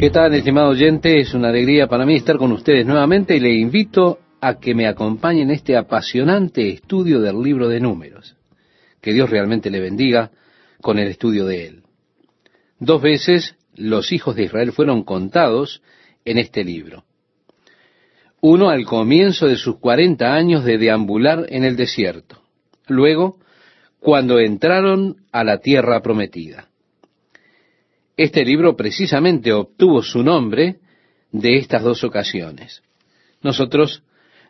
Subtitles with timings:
[0.00, 1.20] ¿Qué tal, estimado oyente?
[1.20, 4.86] Es una alegría para mí estar con ustedes nuevamente y le invito a que me
[4.86, 8.34] acompañen en este apasionante estudio del libro de números.
[9.02, 10.30] Que Dios realmente le bendiga
[10.80, 11.82] con el estudio de él.
[12.78, 15.82] Dos veces los hijos de Israel fueron contados
[16.24, 17.04] en este libro.
[18.40, 22.40] Uno al comienzo de sus cuarenta años de deambular en el desierto.
[22.88, 23.36] Luego,
[23.98, 26.69] cuando entraron a la tierra prometida.
[28.20, 30.76] Este libro precisamente obtuvo su nombre
[31.32, 32.82] de estas dos ocasiones.
[33.40, 34.02] Nosotros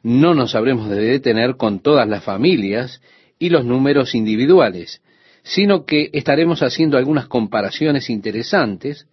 [0.03, 3.01] no nos habremos de detener con todas las familias
[3.39, 5.01] y los números individuales,
[5.45, 9.07] sino que estaremos haciendo algunas comparaciones interesantes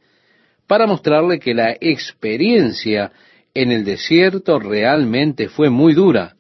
[0.66, 3.12] para mostrarle que la experiencia
[3.54, 6.36] en el desierto realmente fue muy dura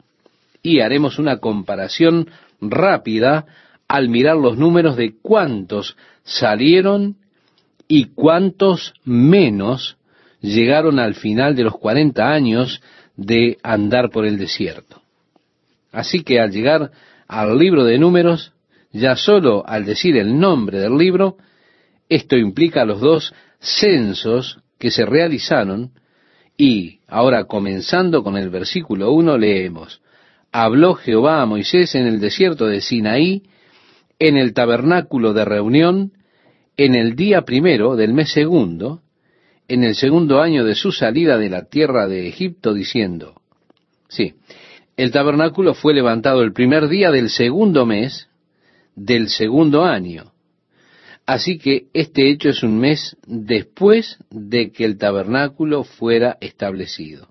[0.64, 3.46] y haremos una comparación rápida
[3.88, 7.18] al mirar los números de cuántos salieron
[7.88, 9.98] y cuántos menos
[10.42, 12.82] llegaron al final de los 40 años
[13.16, 15.02] de andar por el desierto.
[15.92, 16.92] Así que al llegar
[17.28, 18.54] al libro de números,
[18.92, 21.38] ya solo al decir el nombre del libro,
[22.10, 25.92] esto implica los dos censos que se realizaron
[26.58, 30.02] y ahora comenzando con el versículo 1 leemos,
[30.52, 33.44] habló Jehová a Moisés en el desierto de Sinaí,
[34.20, 36.14] en el tabernáculo de reunión,
[36.78, 39.02] en el día primero del mes segundo,
[39.68, 43.42] en el segundo año de su salida de la tierra de Egipto, diciendo,
[44.08, 44.36] sí,
[44.96, 48.30] el tabernáculo fue levantado el primer día del segundo mes
[48.96, 50.32] del segundo año.
[51.26, 57.28] Así que este hecho es un mes después de que el tabernáculo fuera establecido.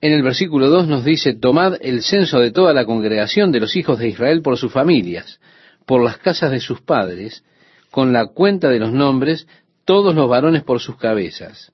[0.00, 3.74] En el versículo 2 nos dice, tomad el censo de toda la congregación de los
[3.74, 5.40] hijos de Israel por sus familias,
[5.84, 7.42] por las casas de sus padres,
[7.90, 9.46] con la cuenta de los nombres,
[9.84, 11.72] todos los varones por sus cabezas.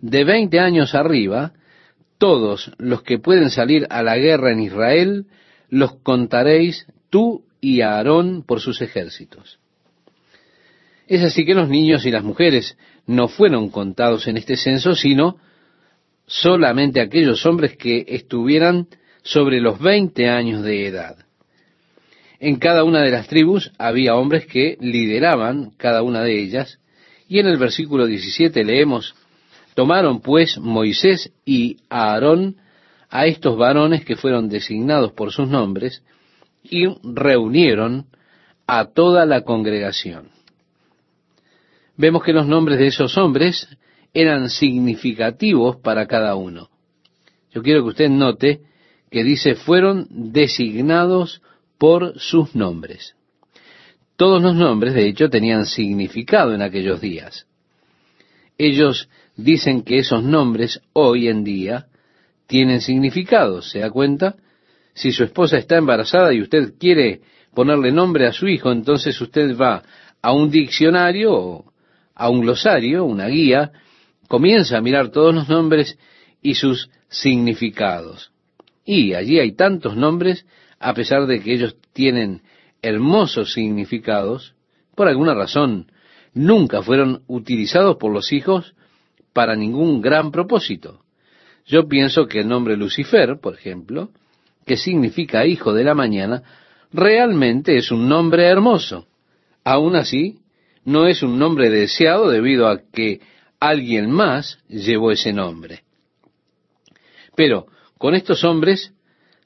[0.00, 1.52] De veinte años arriba,
[2.18, 5.26] todos los que pueden salir a la guerra en Israel,
[5.68, 9.58] los contaréis tú y Aarón por sus ejércitos.
[11.06, 12.76] Es así que los niños y las mujeres
[13.06, 15.38] no fueron contados en este censo, sino
[16.26, 18.88] solamente aquellos hombres que estuvieran
[19.22, 21.16] sobre los 20 años de edad.
[22.40, 26.78] En cada una de las tribus había hombres que lideraban cada una de ellas,
[27.28, 29.14] y en el versículo 17 leemos,
[29.74, 32.56] Tomaron pues Moisés y Aarón
[33.10, 36.02] a estos varones que fueron designados por sus nombres,
[36.62, 38.06] y reunieron
[38.66, 40.30] a toda la congregación
[41.98, 43.68] vemos que los nombres de esos hombres
[44.14, 46.70] eran significativos para cada uno.
[47.52, 48.60] Yo quiero que usted note
[49.10, 51.42] que dice fueron designados
[51.78, 53.14] por sus nombres.
[54.16, 57.46] Todos los nombres, de hecho, tenían significado en aquellos días.
[58.58, 61.86] Ellos dicen que esos nombres hoy en día
[62.48, 63.62] tienen significado.
[63.62, 64.34] ¿Se da cuenta?
[64.94, 67.20] Si su esposa está embarazada y usted quiere
[67.54, 69.84] ponerle nombre a su hijo, entonces usted va
[70.20, 71.64] a un diccionario
[72.18, 73.70] a un glosario, una guía,
[74.26, 75.96] comienza a mirar todos los nombres
[76.42, 78.32] y sus significados.
[78.84, 80.44] Y allí hay tantos nombres,
[80.80, 82.42] a pesar de que ellos tienen
[82.82, 84.54] hermosos significados,
[84.94, 85.90] por alguna razón
[86.34, 88.74] nunca fueron utilizados por los hijos
[89.32, 91.02] para ningún gran propósito.
[91.66, 94.10] Yo pienso que el nombre Lucifer, por ejemplo,
[94.66, 96.42] que significa hijo de la mañana,
[96.92, 99.06] realmente es un nombre hermoso.
[99.64, 100.38] Aún así,
[100.84, 103.20] no es un nombre deseado debido a que
[103.60, 105.82] alguien más llevó ese nombre.
[107.36, 107.66] Pero
[107.98, 108.92] con estos hombres,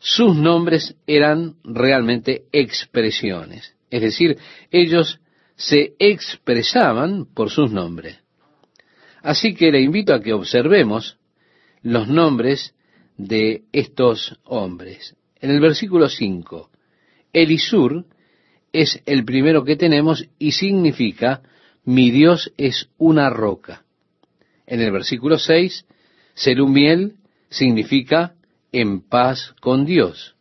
[0.02, 3.76] sus nombres eran realmente expresiones.
[3.88, 4.36] Es decir,
[4.72, 5.20] ellos
[5.54, 8.18] se expresaban por sus nombres.
[9.22, 11.18] Así que le invito a que observemos
[11.82, 12.74] los nombres
[13.16, 15.14] de estos hombres.
[15.40, 16.68] En el versículo 5,
[17.32, 18.04] Elisur
[18.72, 21.42] es el primero que tenemos y significa
[21.84, 23.84] mi Dios es una roca.
[24.66, 25.86] En el versículo 6,
[26.34, 27.14] Serumiel
[27.50, 28.34] significa
[28.72, 30.34] en paz con Dios.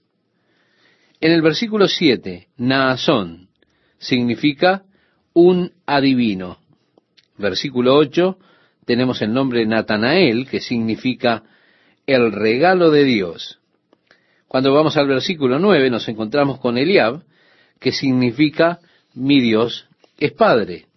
[1.20, 3.50] En el versículo 7, Naasón
[4.00, 4.84] significa
[5.34, 6.58] un adivino.
[7.38, 8.40] Versículo 8,
[8.86, 11.44] tenemos el nombre Natanael, que significa
[12.08, 13.60] el regalo de Dios.
[14.48, 17.24] Cuando vamos al versículo 9 nos encontramos con Eliab,
[17.80, 18.80] que significa
[19.14, 19.88] mi Dios
[20.18, 20.88] es Padre.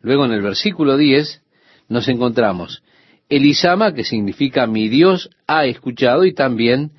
[0.00, 1.42] Luego en el versículo 10
[1.88, 2.83] nos encontramos
[3.28, 6.92] Elisama, que significa mi Dios ha escuchado, y también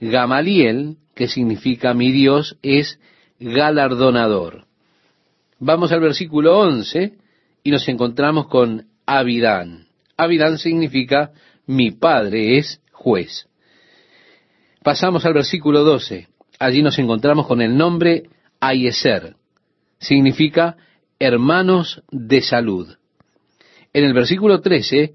[0.00, 3.00] Gamaliel, que significa mi Dios es
[3.40, 4.66] galardonador.
[5.58, 7.14] Vamos al versículo 11
[7.62, 9.86] y nos encontramos con Abidán.
[10.16, 11.32] Abidán significa
[11.66, 13.48] mi padre es juez.
[14.82, 16.28] Pasamos al versículo 12.
[16.58, 18.24] Allí nos encontramos con el nombre
[18.60, 19.36] Ayeser.
[19.98, 20.76] Significa
[21.18, 22.94] hermanos de salud.
[23.92, 25.14] En el versículo 13,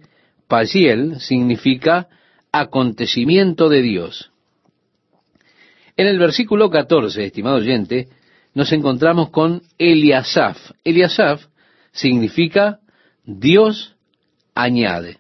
[0.52, 2.10] Pagiel significa
[2.52, 4.34] acontecimiento de Dios.
[5.96, 8.10] En el versículo 14, estimado oyente,
[8.54, 10.58] nos encontramos con Eliasaf.
[10.84, 11.46] Eliasaf
[11.94, 12.80] significa
[13.24, 13.96] Dios
[14.54, 15.20] añade.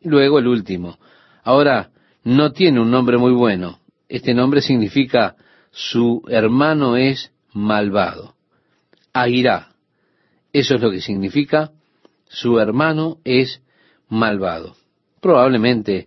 [0.00, 0.98] Luego el último.
[1.44, 1.90] Ahora,
[2.24, 3.80] no tiene un nombre muy bueno.
[4.08, 5.36] Este nombre significa
[5.70, 8.36] su hermano es malvado.
[9.12, 9.74] Airá.
[10.50, 11.72] Eso es lo que significa
[12.26, 13.60] su hermano es
[14.08, 14.76] malvado.
[15.20, 16.06] Probablemente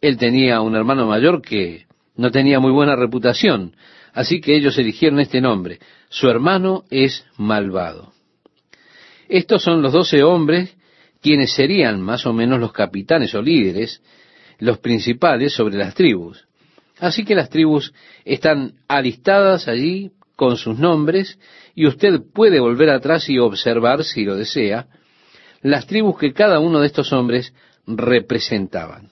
[0.00, 1.86] él tenía un hermano mayor que
[2.16, 3.76] no tenía muy buena reputación,
[4.12, 5.78] así que ellos eligieron este nombre.
[6.08, 8.12] Su hermano es malvado.
[9.28, 10.76] Estos son los doce hombres
[11.22, 14.02] quienes serían más o menos los capitanes o líderes,
[14.58, 16.46] los principales sobre las tribus.
[16.98, 17.92] Así que las tribus
[18.24, 21.38] están alistadas allí con sus nombres
[21.74, 24.86] y usted puede volver atrás y observar, si lo desea,
[25.62, 27.52] las tribus que cada uno de estos hombres
[27.86, 29.10] representaban.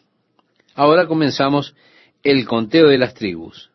[0.75, 1.77] Ahora comenzamos
[2.23, 3.71] el conteo de las tribus.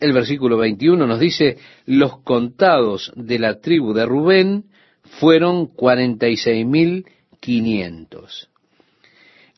[0.00, 4.64] El versículo 21 nos dice, los contados de la tribu de Rubén
[5.02, 8.48] fueron 46.500.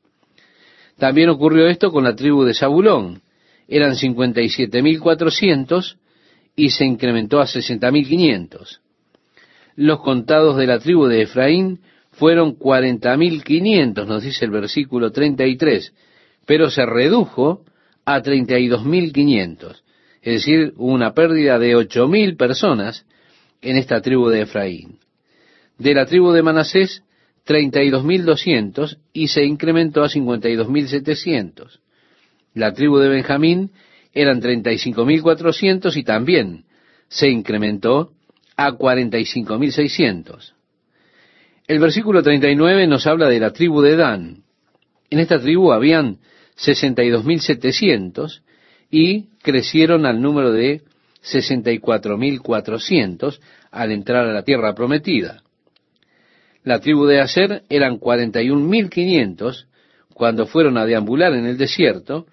[0.98, 3.22] También ocurrió esto con la tribu de Zabulón.
[3.68, 5.96] Eran 57.400
[6.56, 8.80] y se incrementó a 60.500.
[9.76, 11.80] Los contados de la tribu de Efraín
[12.10, 15.94] fueron 40.500, nos dice el versículo 33,
[16.46, 17.62] pero se redujo
[18.08, 19.82] a 32.500.
[20.22, 23.04] Es decir, una pérdida de 8.000 personas
[23.60, 24.98] en esta tribu de Efraín.
[25.76, 27.02] De la tribu de Manasés,
[27.46, 31.80] 32.200 y se incrementó a 52.700.
[32.54, 33.72] La tribu de Benjamín
[34.14, 36.64] eran 35.400 y también
[37.08, 38.12] se incrementó
[38.56, 40.54] a 45.600.
[41.66, 44.44] El versículo 39 nos habla de la tribu de Dan.
[45.10, 46.20] En esta tribu habían
[46.58, 48.42] 62.700
[48.90, 50.82] y crecieron al número de
[51.22, 53.38] 64.400
[53.70, 55.44] al entrar a la tierra prometida.
[56.64, 59.66] La tribu de Aser eran 41.500
[60.14, 62.26] cuando fueron a deambular en el desierto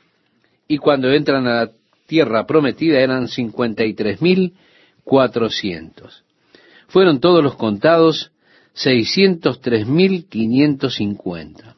[0.67, 1.71] y cuando entran a la
[2.07, 6.23] tierra prometida eran 53.400.
[6.87, 8.31] Fueron todos los contados
[8.75, 11.75] 603.550.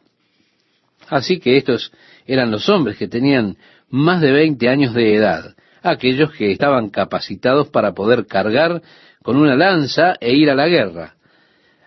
[1.10, 1.92] Así que estos
[2.28, 3.58] eran los hombres que tenían
[3.90, 8.82] más de 20 años de edad, aquellos que estaban capacitados para poder cargar
[9.24, 11.16] con una lanza e ir a la guerra,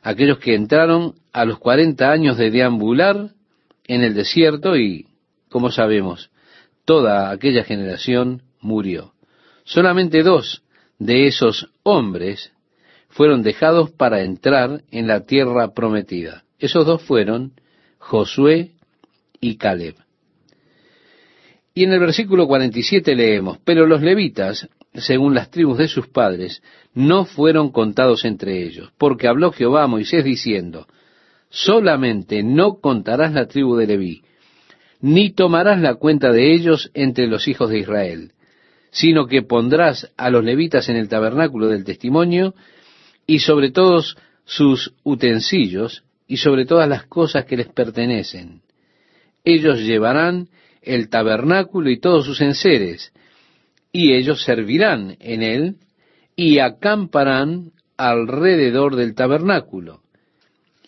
[0.03, 3.31] aquellos que entraron a los 40 años de deambular
[3.87, 5.07] en el desierto y,
[5.49, 6.31] como sabemos,
[6.85, 9.13] toda aquella generación murió.
[9.65, 10.63] Solamente dos
[10.99, 12.53] de esos hombres
[13.09, 16.45] fueron dejados para entrar en la tierra prometida.
[16.59, 17.53] Esos dos fueron
[17.99, 18.73] Josué
[19.41, 19.97] y Caleb.
[21.75, 26.63] Y en el versículo 47 leemos, pero los levitas, según las tribus de sus padres,
[26.95, 30.89] no fueron contados entre ellos, porque habló Jehová a Moisés diciendo,
[31.49, 34.23] solamente no contarás la tribu de Leví,
[35.01, 38.33] ni tomarás la cuenta de ellos entre los hijos de Israel,
[38.91, 42.55] sino que pondrás a los levitas en el tabernáculo del testimonio
[43.27, 48.63] y sobre todos sus utensilios y sobre todas las cosas que les pertenecen.
[49.45, 50.49] Ellos llevarán
[50.83, 53.13] el tabernáculo y todos sus enseres,
[53.93, 55.77] y ellos servirán en él
[56.37, 60.01] y acamparán alrededor del tabernáculo.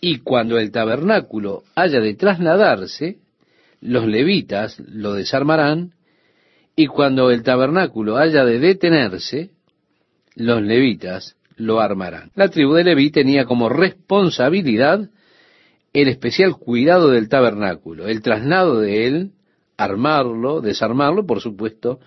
[0.01, 3.17] Y cuando el tabernáculo haya de trasladarse,
[3.81, 5.93] los levitas lo desarmarán,
[6.75, 9.51] y cuando el tabernáculo haya de detenerse,
[10.35, 12.31] los levitas lo armarán.
[12.35, 15.09] La tribu de Leví tenía como responsabilidad
[15.93, 19.31] el especial cuidado del tabernáculo, el traslado de él,
[19.83, 21.99] armarlo, desarmarlo, por supuesto,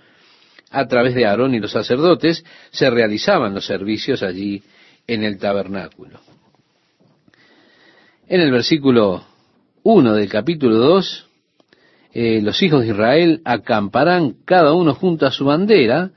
[0.70, 4.62] a través de Aarón y los sacerdotes, se realizaban los servicios allí
[5.06, 6.20] en el tabernáculo.
[8.28, 9.24] En el versículo
[9.84, 11.26] 1 del capítulo 2,
[12.12, 16.10] eh, los hijos de Israel acamparán cada uno junto a su bandera,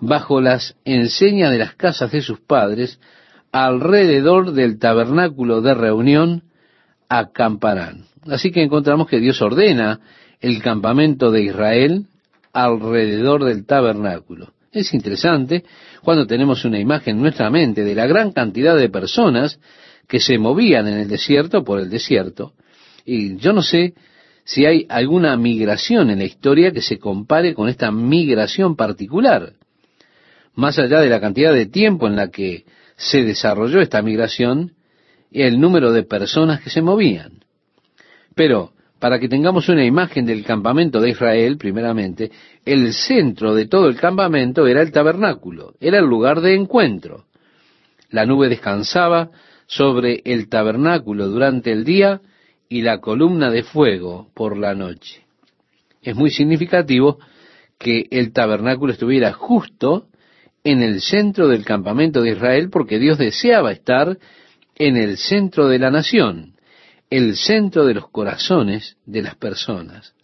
[0.00, 2.98] bajo las enseñas de las casas de sus padres,
[3.52, 6.42] alrededor del tabernáculo de reunión,
[7.08, 8.06] acamparán.
[8.26, 10.00] Así que encontramos que Dios ordena
[10.44, 12.04] el campamento de Israel
[12.52, 14.52] alrededor del tabernáculo.
[14.72, 15.64] Es interesante
[16.02, 19.58] cuando tenemos una imagen en nuestra mente de la gran cantidad de personas
[20.06, 22.52] que se movían en el desierto por el desierto.
[23.06, 23.94] Y yo no sé
[24.44, 29.54] si hay alguna migración en la historia que se compare con esta migración particular.
[30.54, 34.74] Más allá de la cantidad de tiempo en la que se desarrolló esta migración,
[35.32, 37.44] el número de personas que se movían.
[38.34, 38.73] Pero,
[39.04, 42.30] para que tengamos una imagen del campamento de Israel, primeramente,
[42.64, 47.26] el centro de todo el campamento era el tabernáculo, era el lugar de encuentro.
[48.08, 49.30] La nube descansaba
[49.66, 52.22] sobre el tabernáculo durante el día
[52.70, 55.20] y la columna de fuego por la noche.
[56.00, 57.18] Es muy significativo
[57.78, 60.06] que el tabernáculo estuviera justo
[60.64, 64.16] en el centro del campamento de Israel porque Dios deseaba estar
[64.76, 66.53] en el centro de la nación,
[67.10, 70.14] el centro de los corazones de las personas.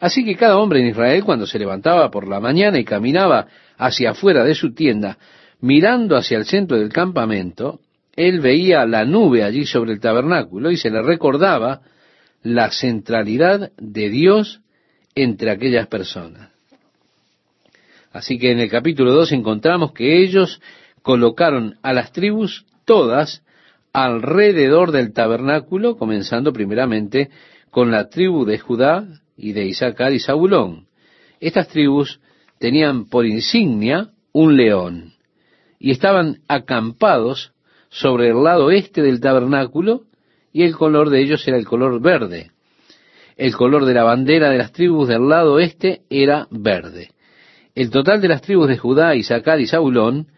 [0.00, 3.46] Así que cada hombre en Israel cuando se levantaba por la mañana y caminaba
[3.78, 5.16] hacia afuera de su tienda,
[5.60, 7.80] mirando hacia el centro del campamento,
[8.16, 11.82] él veía la nube allí sobre el tabernáculo y se le recordaba
[12.42, 14.60] la centralidad de Dios
[15.14, 16.50] entre aquellas personas.
[18.12, 20.60] Así que en el capítulo 2 encontramos que ellos
[21.02, 23.42] colocaron a las tribus todas
[23.92, 27.30] alrededor del tabernáculo, comenzando primeramente
[27.70, 29.06] con la tribu de Judá
[29.36, 30.86] y de Isaacar y Zabulón.
[31.40, 32.20] Estas tribus
[32.58, 35.14] tenían por insignia un león
[35.78, 37.52] y estaban acampados
[37.88, 40.02] sobre el lado este del tabernáculo
[40.52, 42.50] y el color de ellos era el color verde.
[43.36, 47.10] El color de la bandera de las tribus del lado este era verde.
[47.74, 50.28] El total de las tribus de Judá, Isaacar y Zabulón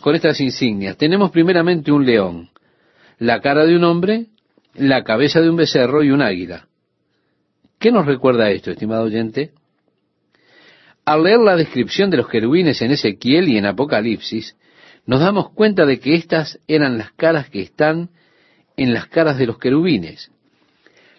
[0.02, 2.50] con estas insignias, tenemos primeramente un león,
[3.20, 4.28] la cara de un hombre,
[4.76, 6.68] la cabeza de un becerro y un águila.
[7.80, 9.52] ¿Qué nos recuerda esto, estimado oyente?
[11.06, 14.58] Al leer la descripción de los querubines en Ezequiel y en Apocalipsis,
[15.06, 18.10] nos damos cuenta de que estas eran las caras que están
[18.78, 20.32] en las caras de los querubines.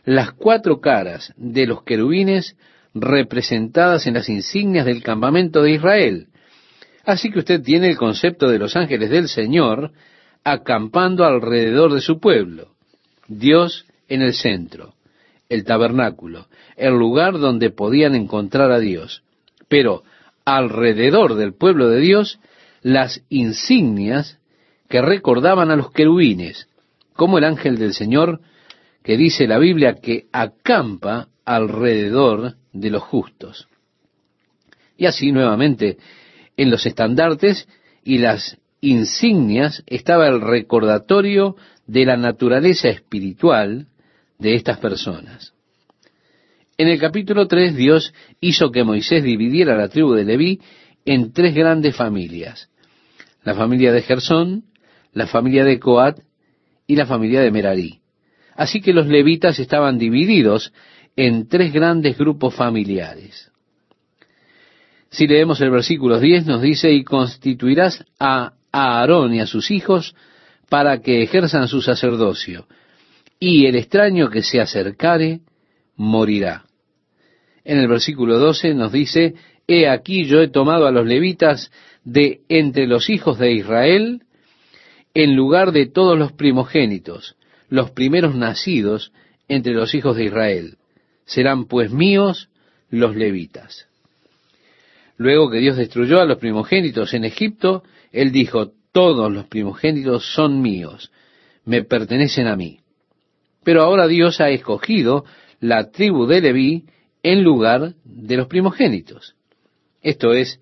[0.05, 2.57] Las cuatro caras de los querubines
[2.93, 6.27] representadas en las insignias del campamento de Israel.
[7.05, 9.93] Así que usted tiene el concepto de los ángeles del Señor
[10.43, 12.73] acampando alrededor de su pueblo.
[13.29, 14.98] Dios en el centro
[15.49, 19.23] el tabernáculo, el lugar donde podían encontrar a Dios.
[19.69, 20.02] Pero
[20.45, 22.38] alrededor del pueblo de Dios,
[22.83, 24.38] las insignias
[24.88, 26.69] que recordaban a los querubines,
[27.14, 28.40] como el ángel del Señor,
[29.02, 33.69] que dice la Biblia que acampa alrededor de los justos.
[34.97, 35.99] Y así nuevamente,
[36.57, 37.69] en los estandartes
[38.05, 43.87] y las insignias estaba el recordatorio de la naturaleza espiritual
[44.38, 45.52] de estas personas.
[46.76, 50.61] En el capítulo 3 Dios hizo que Moisés dividiera la tribu de Leví
[51.04, 52.71] en tres grandes familias.
[53.42, 54.64] La familia de Gersón,
[55.12, 56.21] la familia de Coat
[56.87, 58.00] y la familia de Merarí.
[58.54, 60.73] Así que los levitas estaban divididos
[61.16, 63.50] en tres grandes grupos familiares.
[65.11, 70.14] Si leemos el versículo 10 nos dice, y constituirás a Aarón y a sus hijos
[70.68, 72.66] para que ejerzan su sacerdocio,
[73.40, 75.40] y el extraño que se acercare
[75.97, 76.64] morirá.
[77.64, 79.35] En el versículo 12 nos dice,
[79.66, 81.71] He aquí yo he tomado a los levitas
[82.04, 84.23] de entre los hijos de Israel,
[85.14, 87.37] en lugar de todos los primogénitos,
[87.68, 89.12] los primeros nacidos
[89.49, 90.76] entre los hijos de Israel.
[91.26, 92.49] Serán pues míos
[92.90, 93.87] los levitas.
[95.16, 100.62] Luego que Dios destruyó a los primogénitos en Egipto, Él dijo, todos los primogénitos son
[100.62, 101.11] míos,
[101.64, 102.80] me pertenecen a mí.
[103.68, 105.26] Pero ahora Dios ha escogido
[105.60, 106.84] la tribu de Leví
[107.22, 109.34] en lugar de los primogénitos.
[110.00, 110.58] Esto es,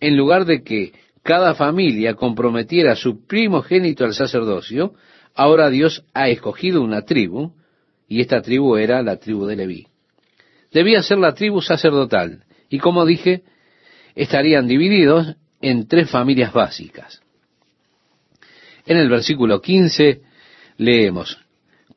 [0.00, 4.94] en lugar de que cada familia comprometiera su primogénito al sacerdocio,
[5.36, 7.52] ahora Dios ha escogido una tribu,
[8.08, 9.86] y esta tribu era la tribu de Leví.
[10.72, 13.44] Debía ser la tribu sacerdotal, y como dije,
[14.16, 17.22] estarían divididos en tres familias básicas.
[18.84, 20.22] En el versículo 15
[20.76, 21.38] leemos,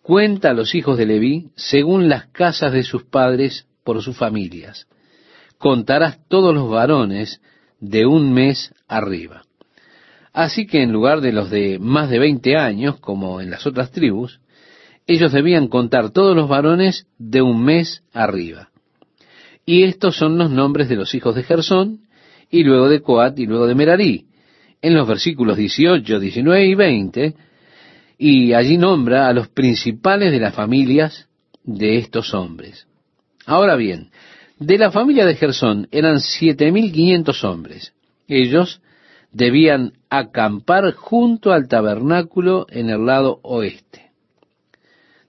[0.02, 4.88] cuenta a los hijos de Leví según las casas de sus padres por sus familias.
[5.58, 7.42] Contarás todos los varones
[7.80, 9.44] de un mes arriba.
[10.34, 13.92] Así que en lugar de los de más de veinte años, como en las otras
[13.92, 14.40] tribus,
[15.08, 18.70] ellos debían contar todos los varones de un mes arriba.
[19.66, 22.02] Y estos son los nombres de los hijos de Gersón,
[22.50, 24.26] y luego de Coat, y luego de Merarí,
[24.82, 27.36] en los versículos 18, 19 y 20,
[28.24, 31.28] y allí nombra a los principales de las familias
[31.64, 32.86] de estos hombres.
[33.48, 34.12] Ahora bien,
[34.60, 37.94] de la familia de Gersón eran siete mil quinientos hombres.
[38.28, 38.80] Ellos
[39.32, 44.12] debían acampar junto al tabernáculo en el lado oeste.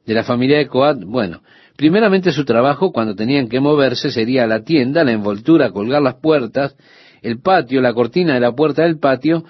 [0.05, 1.41] De la familia de Coat, bueno,
[1.77, 6.77] primeramente su trabajo cuando tenían que moverse sería la tienda, la envoltura, colgar las puertas,
[7.23, 9.45] el patio, la cortina de la puerta del patio,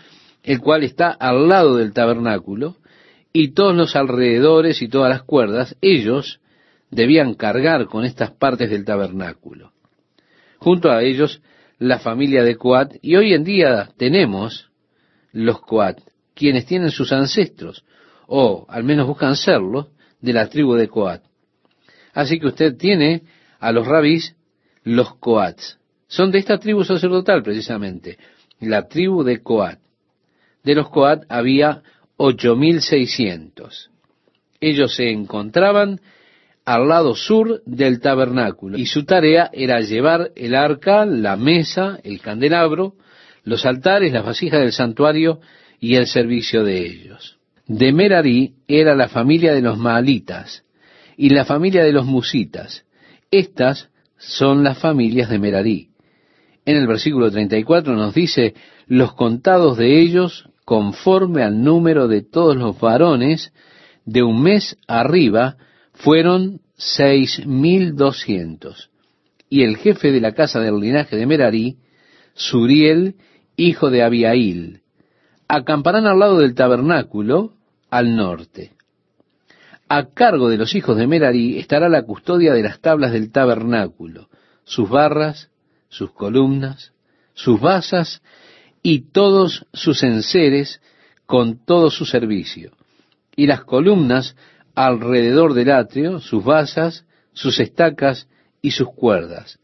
[0.44, 2.76] el cual está al lado del tabernáculo,
[3.32, 6.40] y todos los alrededores y todas las cuerdas, ellos
[6.90, 9.72] debían cargar con estas partes del tabernáculo.
[10.58, 11.42] Junto a ellos,
[11.78, 14.70] la familia de Coat, y hoy en día tenemos
[15.32, 15.98] los Coat,
[16.34, 17.84] quienes tienen sus ancestros,
[18.26, 19.90] o al menos buscan serlo,
[20.20, 21.22] de la tribu de Coat.
[22.12, 23.22] Así que usted tiene
[23.58, 24.36] a los rabís,
[24.84, 25.78] los Coats.
[26.06, 28.18] Son de esta tribu sacerdotal precisamente,
[28.60, 29.78] la tribu de Coat.
[30.62, 31.82] De los Coat había
[32.16, 33.90] ocho mil seiscientos.
[34.60, 36.00] Ellos se encontraban
[36.64, 42.20] al lado sur del tabernáculo, y su tarea era llevar el arca, la mesa, el
[42.20, 42.94] candelabro,
[43.44, 45.40] los altares, las vasijas del santuario
[45.80, 47.38] y el servicio de ellos.
[47.66, 50.64] De Merarí era la familia de los Maalitas
[51.16, 52.84] y la familia de los Musitas.
[53.30, 55.88] Estas son las familias de Merarí.
[56.64, 58.54] En el versículo 34 nos dice,
[58.86, 63.52] los contados de ellos conforme al número de todos los varones
[64.06, 65.58] de un mes arriba
[65.92, 68.88] fueron seis mil doscientos.
[69.50, 71.76] Y el jefe de la casa del linaje de Merarí,
[72.32, 73.16] Suriel,
[73.54, 74.80] hijo de Abiail,
[75.46, 77.52] acamparán al lado del tabernáculo
[77.90, 78.72] al norte.
[79.90, 84.30] A cargo de los hijos de Merarí estará la custodia de las tablas del tabernáculo,
[84.64, 85.50] sus barras,
[85.90, 86.94] sus columnas,
[87.34, 88.22] sus basas
[88.82, 90.80] y todos sus enseres
[91.26, 92.72] con todo su servicio.
[93.36, 94.36] Y las columnas
[94.74, 98.28] alrededor del atrio, sus basas, sus estacas
[98.60, 99.58] y sus cuerdas.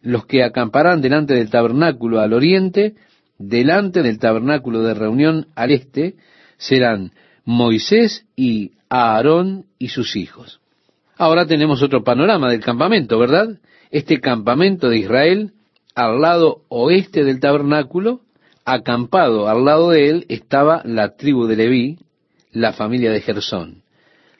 [0.00, 2.94] Los que acamparán delante del tabernáculo al oriente,
[3.38, 6.16] delante del tabernáculo de reunión al este,
[6.56, 7.12] serán
[7.44, 10.60] Moisés y Aarón y sus hijos.
[11.16, 13.58] Ahora tenemos otro panorama del campamento, ¿verdad?
[13.90, 15.52] Este campamento de Israel
[15.94, 18.20] al lado oeste del tabernáculo,
[18.64, 21.98] acampado al lado de él estaba la tribu de Leví,
[22.52, 23.82] la familia de Gersón.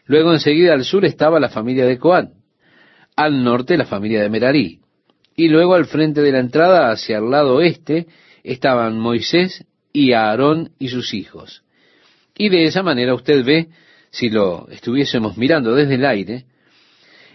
[0.07, 2.35] Luego enseguida al sur estaba la familia de Coán.
[3.15, 4.81] al norte la familia de Merarí.
[5.37, 8.07] Y luego al frente de la entrada, hacia el lado oeste,
[8.43, 11.63] estaban Moisés y Aarón y sus hijos.
[12.37, 13.69] Y de esa manera usted ve,
[14.11, 16.47] si lo estuviésemos mirando desde el aire,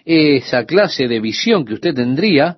[0.06, 2.58] esa clase de visión que usted tendría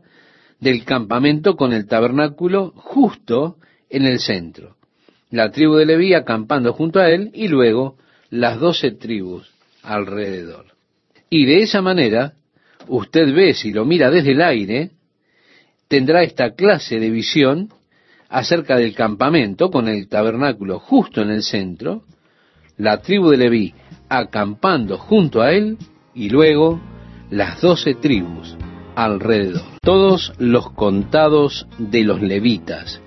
[0.60, 3.58] del campamento con el tabernáculo justo
[3.90, 4.76] en el centro.
[5.32, 7.98] La tribu de Leví acampando junto a él y luego
[8.30, 9.50] las doce tribus
[9.84, 10.66] alrededor.
[11.30, 12.34] Y de esa manera,
[12.88, 14.92] usted ve, si lo mira desde el aire,
[15.88, 17.70] tendrá esta clase de visión
[18.30, 22.04] acerca del campamento con el tabernáculo justo en el centro,
[22.78, 23.74] la tribu de Leví
[24.08, 25.78] acampando junto a él
[26.16, 26.80] y luego
[27.30, 28.56] las doce tribus
[28.96, 29.62] alrededor.
[29.82, 33.02] Todos los contados de los levitas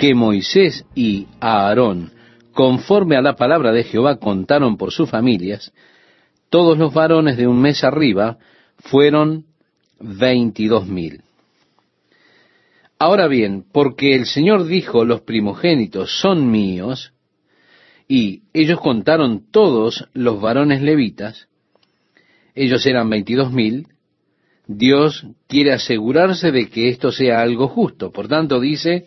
[0.00, 2.10] que Moisés y Aarón,
[2.54, 5.74] conforme a la palabra de Jehová, contaron por sus familias,
[6.48, 8.38] todos los varones de un mes arriba
[8.78, 9.44] fueron
[10.00, 11.20] veintidós mil.
[12.98, 17.12] Ahora bien, porque el Señor dijo, los primogénitos son míos,
[18.08, 21.46] y ellos contaron todos los varones levitas,
[22.54, 23.86] ellos eran veintidós mil,
[24.66, 28.12] Dios quiere asegurarse de que esto sea algo justo.
[28.12, 29.06] Por tanto, dice,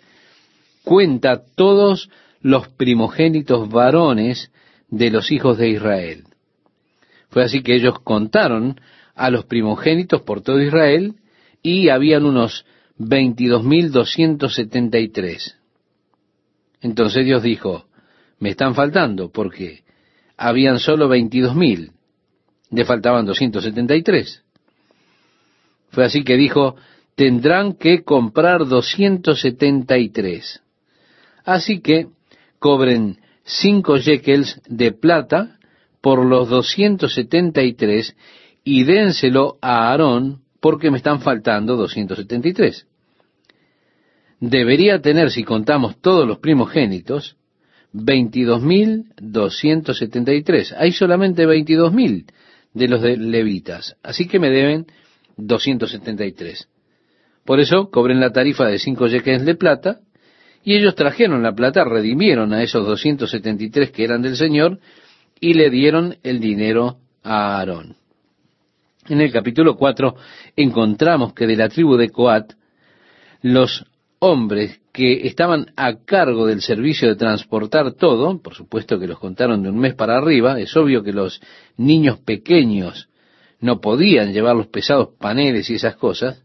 [0.83, 2.09] cuenta todos
[2.41, 4.51] los primogénitos varones
[4.89, 6.25] de los hijos de Israel.
[7.29, 8.79] Fue así que ellos contaron
[9.15, 11.15] a los primogénitos por todo Israel
[11.61, 12.65] y habían unos
[12.99, 15.55] 22.273.
[16.81, 17.85] Entonces Dios dijo,
[18.39, 19.83] me están faltando porque
[20.37, 21.91] habían solo 22.000,
[22.71, 24.43] le faltaban 273.
[25.89, 26.75] Fue así que dijo,
[27.15, 30.62] tendrán que comprar 273.
[31.43, 32.07] Así que
[32.59, 35.57] cobren cinco shekels de plata
[36.01, 38.15] por los 273
[38.63, 42.87] y dénselo a Aarón porque me están faltando 273.
[44.39, 47.37] Debería tener, si contamos todos los primogénitos,
[47.93, 50.75] 22.273.
[50.77, 52.25] Hay solamente 22.000
[52.73, 54.87] de los de levitas, así que me deben
[55.37, 56.67] 273.
[57.45, 59.99] Por eso cobren la tarifa de cinco shekels de plata,
[60.63, 64.79] y ellos trajeron la plata, redimieron a esos 273 que eran del Señor,
[65.39, 67.97] y le dieron el dinero a Aarón.
[69.09, 70.15] En el capítulo 4
[70.55, 72.53] encontramos que de la tribu de Coat,
[73.41, 73.85] los
[74.19, 79.63] hombres que estaban a cargo del servicio de transportar todo, por supuesto que los contaron
[79.63, 81.41] de un mes para arriba, es obvio que los
[81.75, 83.09] niños pequeños
[83.59, 86.42] no podían llevar los pesados paneles y esas cosas,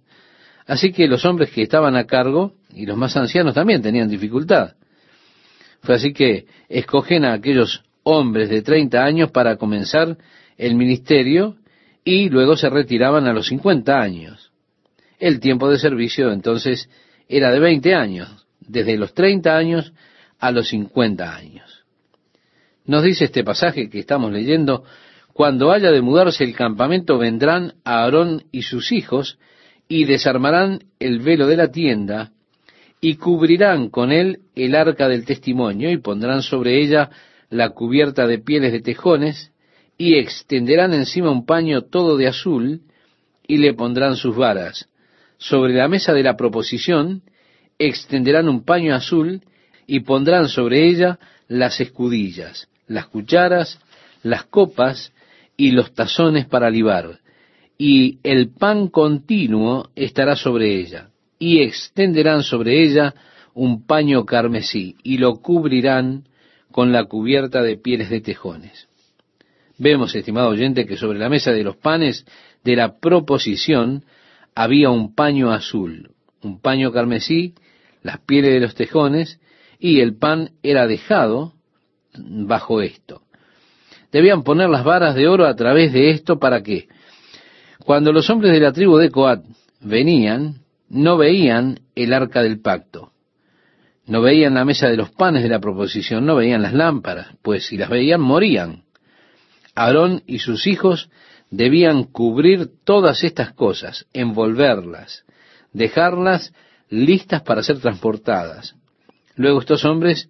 [0.69, 4.75] así que los hombres que estaban a cargo y los más ancianos también tenían dificultad.
[5.83, 10.17] Fue así que escogen a aquellos hombres de 30 años para comenzar
[10.57, 11.57] el ministerio
[12.05, 14.53] y luego se retiraban a los 50 años.
[15.19, 16.89] El tiempo de servicio entonces
[17.29, 19.93] era de 20 años, desde los 30 años
[20.39, 21.85] a los 50 años.
[22.85, 24.85] Nos dice este pasaje que estamos leyendo,
[25.33, 29.39] cuando haya de mudarse el campamento vendrán a Aarón y sus hijos
[29.89, 32.33] y desarmarán el velo de la tienda
[33.01, 37.11] y cubrirán con él el arca del testimonio y pondrán sobre ella
[37.49, 39.53] la cubierta de pieles de tejones
[39.97, 42.83] y extenderán encima un paño todo de azul
[43.47, 44.89] y le pondrán sus varas.
[45.39, 47.23] Sobre la mesa de la proposición
[47.79, 49.43] extenderán un paño azul
[49.87, 53.81] y pondrán sobre ella las escudillas, las cucharas,
[54.23, 55.13] las copas
[55.57, 57.21] y los tazones para libar,
[57.79, 63.15] y el pan continuo estará sobre ella, y extenderán sobre ella
[63.55, 66.25] un paño carmesí, y lo cubrirán
[66.73, 68.89] con la cubierta de pieles de tejones.
[69.79, 72.27] Vemos, estimado oyente, que sobre la mesa de los panes
[72.65, 74.05] de la proposición
[74.57, 76.11] había un paño azul,
[76.43, 77.55] un paño carmesí,
[78.03, 79.41] las pieles de los tejones,
[79.79, 81.55] y el pan era dejado
[82.17, 83.23] bajo esto.
[84.11, 86.89] Debían poner las varas de oro a través de esto para que,
[87.89, 89.47] cuando los hombres de la tribu de Coat
[89.81, 90.57] venían,
[90.91, 93.13] no veían el arca del pacto.
[94.05, 97.65] No veían la mesa de los panes de la proposición, no veían las lámparas, pues
[97.65, 98.83] si las veían morían.
[99.75, 101.09] Aarón y sus hijos
[101.51, 105.25] debían cubrir todas estas cosas, envolverlas,
[105.73, 106.53] dejarlas
[106.91, 108.75] listas para ser transportadas.
[109.35, 110.29] Luego estos hombres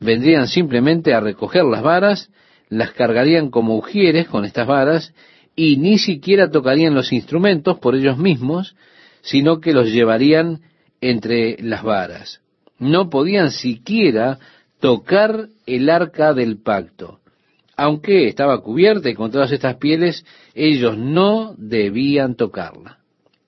[0.00, 2.30] vendrían simplemente a recoger las varas,
[2.68, 5.14] las cargarían como ujieres con estas varas
[5.60, 8.76] y ni siquiera tocarían los instrumentos por ellos mismos,
[9.22, 10.60] sino que los llevarían
[11.00, 12.40] entre las varas
[12.80, 14.38] no podían siquiera
[14.80, 17.20] tocar el arca del pacto.
[17.76, 22.98] Aunque estaba cubierta y con todas estas pieles, ellos no debían tocarla.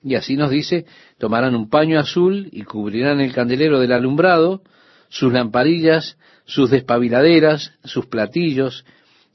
[0.05, 0.87] Y así nos dice,
[1.19, 4.63] tomarán un paño azul y cubrirán el candelero del alumbrado,
[5.09, 8.85] sus lamparillas, sus despabiladeras, sus platillos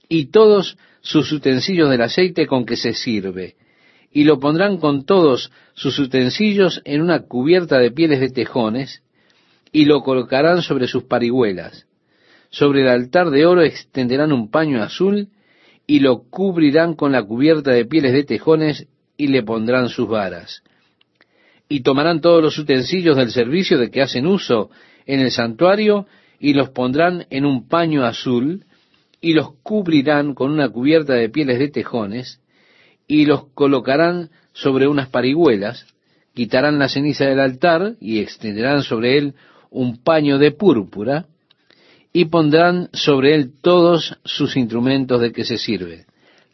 [0.10, 3.56] y todos sus utensilios del aceite con que se sirve.
[4.12, 9.04] Y lo pondrán con todos sus utensilios en una cubierta de pieles de tejones
[9.72, 11.86] y lo colocarán sobre sus parihuelas.
[12.50, 15.30] Sobre el altar de oro extenderán un paño azul
[15.86, 20.64] y lo cubrirán con la cubierta de pieles de tejones y le pondrán sus varas.
[21.70, 24.70] Y tomarán todos los utensilios del servicio de que hacen uso
[25.06, 26.08] en el santuario
[26.40, 28.66] y los pondrán en un paño azul
[29.22, 32.40] y los cubrirán con una cubierta de pieles de tejones
[33.08, 35.86] y los colocarán sobre unas parihuelas,
[36.34, 39.34] quitarán la ceniza del altar y extenderán sobre él
[39.70, 41.26] un paño de púrpura
[42.14, 46.06] y pondrán sobre él todos sus instrumentos de que se sirve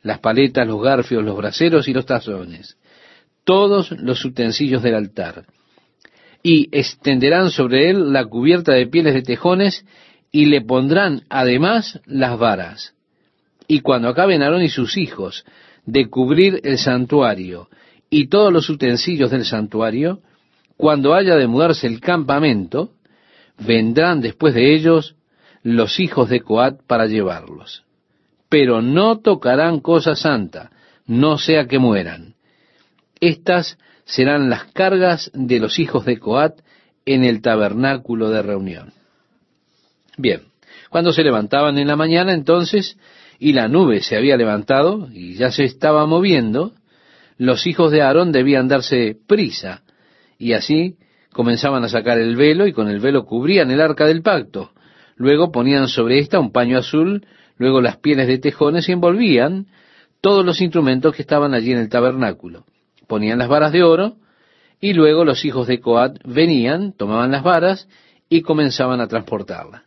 [0.04, 2.78] las paletas, los garfios, los braseros y los tazones,
[3.44, 5.46] todos los utensilios del altar.
[6.44, 9.86] Y extenderán sobre él la cubierta de pieles de tejones
[10.34, 12.94] y le pondrán además las varas.
[13.70, 15.46] Y cuando acaben Aarón y sus hijos
[15.86, 17.70] de cubrir el santuario
[18.10, 20.20] y todos los utensilios del santuario,
[20.76, 22.92] cuando haya de mudarse el campamento,
[23.66, 25.16] vendrán después de ellos
[25.62, 27.86] los hijos de Coat para llevarlos
[28.54, 30.70] pero no tocarán cosa santa,
[31.08, 32.36] no sea que mueran.
[33.20, 36.60] Estas serán las cargas de los hijos de Coat
[37.04, 38.94] en el tabernáculo de reunión.
[40.18, 40.42] Bien,
[40.90, 42.98] cuando se levantaban en la mañana entonces,
[43.40, 46.74] y la nube se había levantado y ya se estaba moviendo,
[47.38, 49.84] los hijos de Aarón debían darse prisa,
[50.38, 50.98] y así
[51.32, 54.72] comenzaban a sacar el velo y con el velo cubrían el arca del pacto.
[55.16, 57.26] Luego ponían sobre ésta un paño azul
[57.58, 59.68] Luego las pieles de tejones envolvían
[60.22, 62.66] todos los instrumentos que estaban allí en el tabernáculo.
[63.08, 64.16] Ponían las varas de oro
[64.80, 67.88] y luego los hijos de Coat venían, tomaban las varas
[68.30, 69.84] y comenzaban a transportarlas.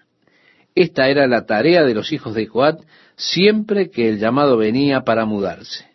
[0.77, 2.83] Esta era la tarea de los hijos de Coat
[3.17, 5.87] siempre que el llamado venía para mudarse.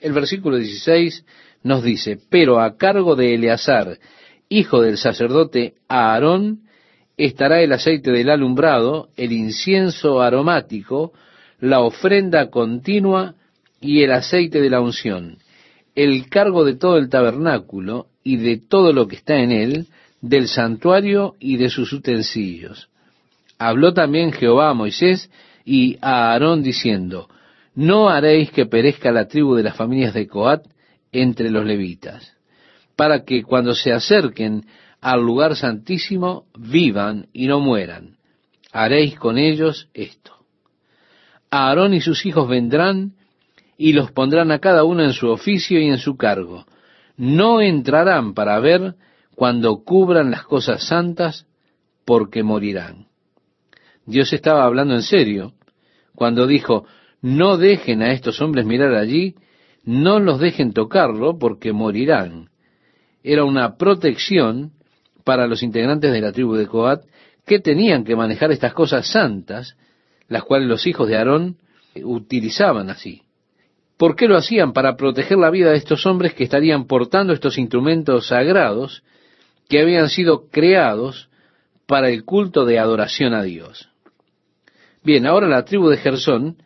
[0.00, 1.24] El versículo 16
[1.64, 3.98] nos dice, pero a cargo de Eleazar,
[4.48, 6.60] hijo del sacerdote Aarón,
[7.16, 11.12] estará el aceite del alumbrado, el incienso aromático,
[11.58, 13.34] la ofrenda continua
[13.80, 15.38] y el aceite de la unción,
[15.96, 19.86] el cargo de todo el tabernáculo y de todo lo que está en él,
[20.20, 22.88] del santuario y de sus utensilios.
[23.58, 25.30] Habló también Jehová a Moisés
[25.64, 27.28] y a Aarón diciendo,
[27.74, 30.66] No haréis que perezca la tribu de las familias de Coat
[31.12, 32.36] entre los levitas,
[32.96, 34.66] para que cuando se acerquen
[35.00, 38.16] al lugar santísimo, vivan y no mueran.
[38.72, 40.32] Haréis con ellos esto.
[41.50, 43.12] Aarón y sus hijos vendrán
[43.78, 46.66] y los pondrán a cada uno en su oficio y en su cargo.
[47.16, 48.94] No entrarán para ver
[49.34, 51.46] cuando cubran las cosas santas,
[52.04, 53.05] porque morirán.
[54.06, 55.52] Dios estaba hablando en serio
[56.14, 56.86] cuando dijo,
[57.20, 59.34] no dejen a estos hombres mirar allí,
[59.84, 62.48] no los dejen tocarlo, porque morirán.
[63.22, 64.72] Era una protección
[65.24, 67.04] para los integrantes de la tribu de Coat
[67.44, 69.76] que tenían que manejar estas cosas santas,
[70.28, 71.56] las cuales los hijos de Aarón
[72.02, 73.22] utilizaban así.
[73.96, 74.72] ¿Por qué lo hacían?
[74.72, 79.02] Para proteger la vida de estos hombres que estarían portando estos instrumentos sagrados
[79.68, 81.28] que habían sido creados
[81.86, 83.88] para el culto de adoración a Dios.
[85.06, 86.56] Bien, ahora la tribu de Gersón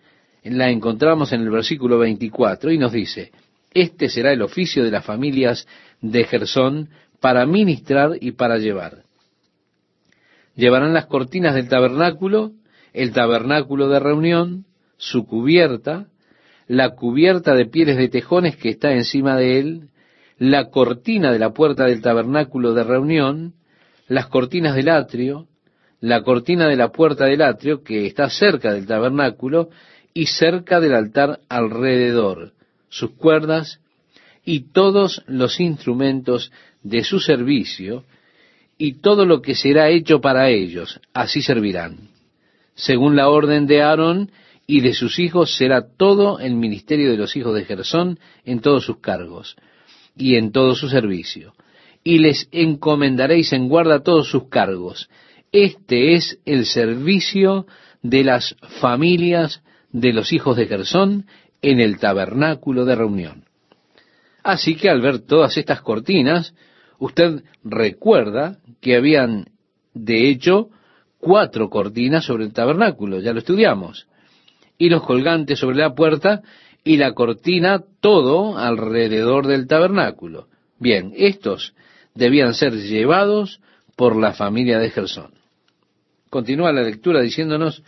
[0.44, 3.33] la encontramos en el versículo 24 y nos dice,
[3.74, 5.68] este será el oficio de las familias
[6.00, 6.88] de Gersón
[7.20, 9.03] para ministrar y para llevar.
[10.57, 12.53] Llevarán las cortinas del tabernáculo,
[12.94, 14.64] el tabernáculo de reunión,
[14.96, 16.07] su cubierta,
[16.66, 19.90] la cubierta de pieles de tejones que está encima de él,
[20.38, 23.53] la cortina de la puerta del tabernáculo de reunión,
[24.09, 25.46] las cortinas del atrio,
[26.00, 29.70] la cortina de la puerta del atrio que está cerca del tabernáculo
[30.14, 32.52] y cerca del altar alrededor,
[32.88, 33.80] sus cuerdas
[34.44, 36.50] y todos los instrumentos
[36.82, 38.04] de su servicio
[38.78, 42.08] y todo lo que será hecho para ellos, así servirán.
[42.74, 44.30] Según la orden de Aarón
[44.66, 48.84] y de sus hijos será todo el ministerio de los hijos de Gersón en todos
[48.84, 49.56] sus cargos
[50.16, 51.54] y en todo su servicio.
[52.02, 55.10] Y les encomendaréis en guarda todos sus cargos.
[55.52, 57.66] Este es el servicio
[58.02, 61.26] de las familias de los hijos de Gersón
[61.62, 63.44] en el tabernáculo de reunión.
[64.42, 66.54] Así que al ver todas estas cortinas,
[67.00, 69.46] Usted recuerda que habían,
[69.94, 70.68] de hecho,
[71.18, 74.06] cuatro cortinas sobre el tabernáculo, ya lo estudiamos,
[74.76, 76.42] y los colgantes sobre la puerta
[76.84, 80.48] y la cortina todo alrededor del tabernáculo.
[80.78, 81.74] Bien, estos
[82.14, 83.60] debían ser llevados
[83.96, 85.39] por la familia de Gersón.
[86.30, 87.82] Continúa la lectura diciéndonos,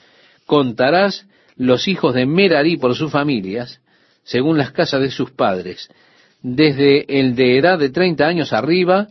[0.47, 1.27] contarás
[1.57, 3.81] los hijos de Merari por sus familias,
[4.25, 5.89] según las casas de sus padres,
[6.43, 9.09] desde el de edad de treinta años arriba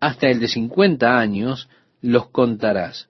[0.00, 1.68] hasta el de cincuenta años,
[2.02, 3.08] los contarás.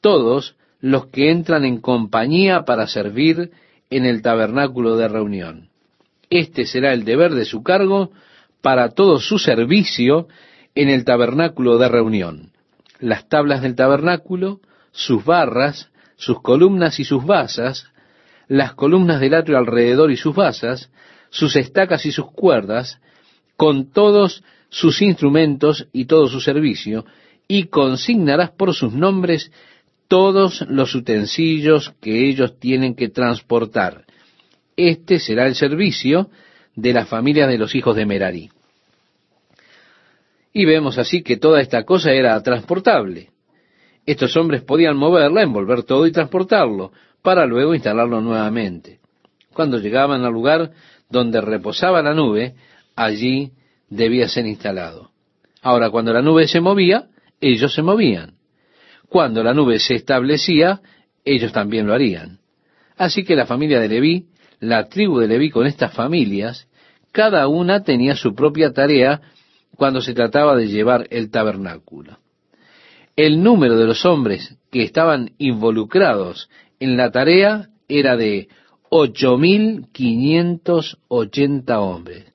[0.00, 3.52] Todos los que entran en compañía para servir
[3.90, 5.68] en el tabernáculo de reunión.
[6.30, 8.10] Este será el deber de su cargo
[8.60, 10.28] para todo su servicio
[10.74, 12.52] en el tabernáculo de reunión.
[13.00, 14.60] Las tablas del tabernáculo,
[14.92, 17.86] sus barras, sus columnas y sus basas,
[18.48, 20.90] las columnas del atrio alrededor y sus basas,
[21.30, 23.00] sus estacas y sus cuerdas,
[23.56, 27.04] con todos sus instrumentos y todo su servicio,
[27.46, 29.50] y consignarás por sus nombres
[30.08, 34.04] todos los utensilios que ellos tienen que transportar.
[34.76, 36.30] Este será el servicio
[36.74, 38.50] de la familia de los hijos de Merari.
[40.52, 43.30] Y vemos así que toda esta cosa era transportable.
[44.08, 49.00] Estos hombres podían moverla, envolver todo y transportarlo, para luego instalarlo nuevamente.
[49.52, 50.70] Cuando llegaban al lugar
[51.10, 52.54] donde reposaba la nube,
[52.96, 53.52] allí
[53.90, 55.10] debía ser instalado.
[55.60, 58.32] Ahora, cuando la nube se movía, ellos se movían.
[59.10, 60.80] Cuando la nube se establecía,
[61.22, 62.38] ellos también lo harían.
[62.96, 66.66] Así que la familia de Leví, la tribu de Leví con estas familias,
[67.12, 69.20] cada una tenía su propia tarea
[69.76, 72.16] cuando se trataba de llevar el tabernáculo.
[73.18, 78.46] El número de los hombres que estaban involucrados en la tarea era de
[78.92, 82.32] 8.580 hombres.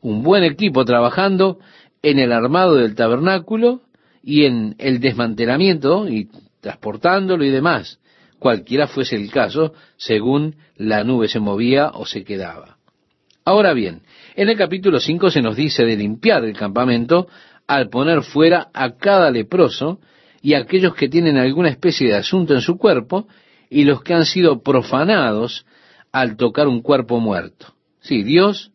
[0.00, 1.60] Un buen equipo trabajando
[2.02, 3.82] en el armado del tabernáculo
[4.20, 6.28] y en el desmantelamiento y
[6.60, 8.00] transportándolo y demás,
[8.40, 12.78] cualquiera fuese el caso, según la nube se movía o se quedaba.
[13.44, 14.02] Ahora bien,
[14.34, 17.28] en el capítulo 5 se nos dice de limpiar el campamento
[17.66, 20.00] al poner fuera a cada leproso
[20.42, 23.26] y a aquellos que tienen alguna especie de asunto en su cuerpo
[23.70, 25.66] y los que han sido profanados
[26.12, 27.74] al tocar un cuerpo muerto.
[28.00, 28.70] Sí, Dios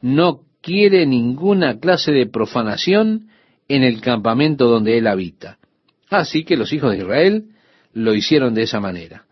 [0.00, 3.28] no quiere ninguna clase de profanación
[3.68, 5.58] en el campamento donde él habita.
[6.10, 7.44] Así que los hijos de Israel
[7.92, 9.24] lo hicieron de esa manera.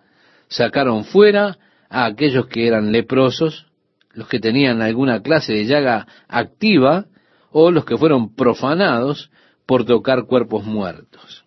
[0.49, 3.67] Sacaron fuera a aquellos que eran leprosos,
[4.13, 7.07] los que tenían alguna clase de llaga activa,
[7.57, 9.31] o los que fueron profanados
[9.65, 11.45] por tocar cuerpos muertos.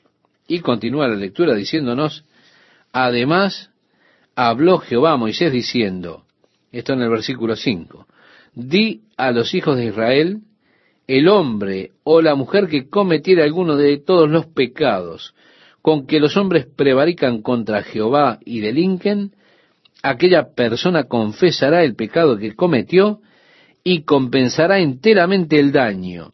[0.47, 2.23] Y continúa la lectura diciéndonos,
[2.93, 3.71] además
[4.33, 6.23] habló Jehová a Moisés diciendo,
[6.71, 8.07] esto en el versículo 5,
[8.55, 10.43] di a los hijos de Israel,
[11.07, 15.35] el hombre o la mujer que cometiera alguno de todos los pecados
[15.81, 19.33] con que los hombres prevarican contra Jehová y delinquen,
[20.03, 23.19] aquella persona confesará el pecado que cometió
[23.83, 26.33] y compensará enteramente el daño,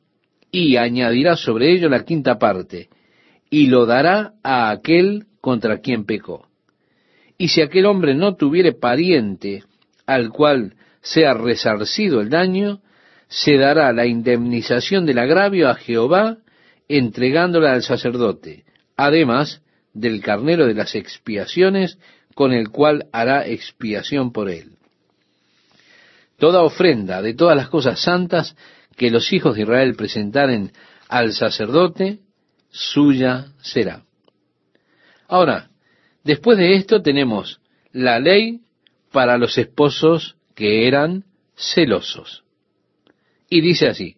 [0.51, 2.89] y añadirá sobre ello la quinta parte,
[3.49, 6.47] y lo dará a aquel contra quien pecó.
[7.37, 9.63] Y si aquel hombre no tuviere pariente
[10.05, 12.81] al cual sea resarcido el daño,
[13.27, 16.37] se dará la indemnización del agravio a Jehová,
[16.87, 18.63] entregándola al sacerdote,
[18.95, 19.61] además
[19.93, 21.97] del carnero de las expiaciones,
[22.35, 24.72] con el cual hará expiación por él.
[26.37, 28.55] Toda ofrenda de todas las cosas santas
[28.95, 30.71] que los hijos de Israel presentaren
[31.07, 32.19] al sacerdote,
[32.69, 34.03] suya será.
[35.27, 35.69] Ahora,
[36.23, 37.59] después de esto tenemos
[37.91, 38.61] la ley
[39.11, 41.23] para los esposos que eran
[41.55, 42.43] celosos.
[43.49, 44.17] Y dice así,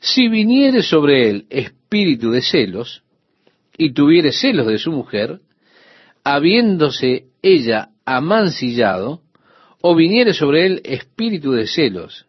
[0.00, 3.02] si viniere sobre él espíritu de celos,
[3.76, 5.40] y tuviere celos de su mujer,
[6.24, 9.22] habiéndose ella amancillado,
[9.82, 12.26] o viniere sobre él espíritu de celos,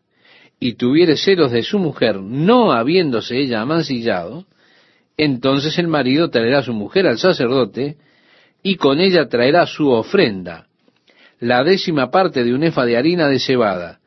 [0.59, 4.45] y tuviere celos de su mujer, no habiéndose ella amancillado,
[5.17, 7.97] entonces el marido traerá a su mujer al sacerdote,
[8.63, 10.67] y con ella traerá su ofrenda,
[11.39, 13.99] la décima parte de un efa de harina de cebada,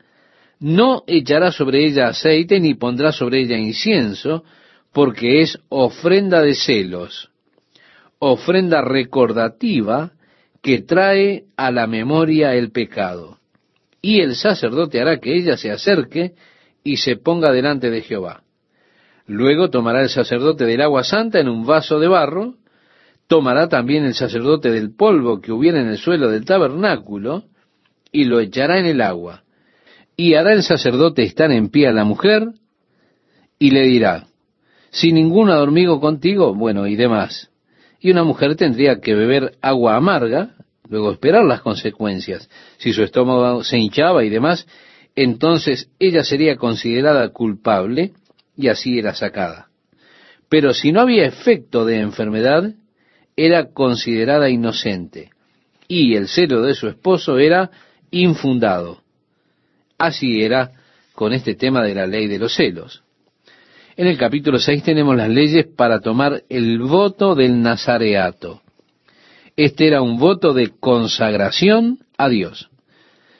[0.59, 4.45] no echará sobre ella aceite ni pondrá sobre ella incienso,
[4.93, 7.31] porque es ofrenda de celos,
[8.19, 10.13] ofrenda recordativa
[10.63, 13.36] que trae a la memoria el pecado.
[14.07, 16.35] Y el sacerdote hará que ella se acerque
[16.85, 18.43] y se ponga delante de Jehová.
[19.27, 22.55] Luego tomará el sacerdote del agua santa en un vaso de barro,
[23.27, 27.45] tomará también el sacerdote del polvo que hubiera en el suelo del tabernáculo,
[28.13, 29.43] y lo echará en el agua
[30.17, 32.49] y hará el sacerdote estar en pie a la mujer
[33.59, 34.27] y le dirá,
[34.91, 37.51] si ninguno ha dormido contigo, bueno, y demás.
[38.01, 40.55] Y una mujer tendría que beber agua amarga,
[40.89, 42.49] luego esperar las consecuencias.
[42.79, 44.67] Si su estómago se hinchaba y demás,
[45.15, 48.13] entonces ella sería considerada culpable
[48.57, 49.69] y así era sacada.
[50.49, 52.75] Pero si no había efecto de enfermedad,
[53.37, 55.31] era considerada inocente,
[55.89, 57.71] y el celo de su esposo era
[58.11, 59.03] infundado.
[59.99, 60.73] Así era
[61.15, 63.03] con este tema de la ley de los celos.
[63.97, 68.63] En el capítulo 6 tenemos las leyes para tomar el voto del nazareato.
[69.57, 72.69] Este era un voto de consagración a Dios.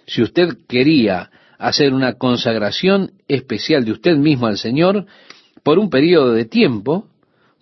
[0.07, 5.05] Si usted quería hacer una consagración especial de usted mismo al Señor,
[5.63, 7.09] por un periodo de tiempo,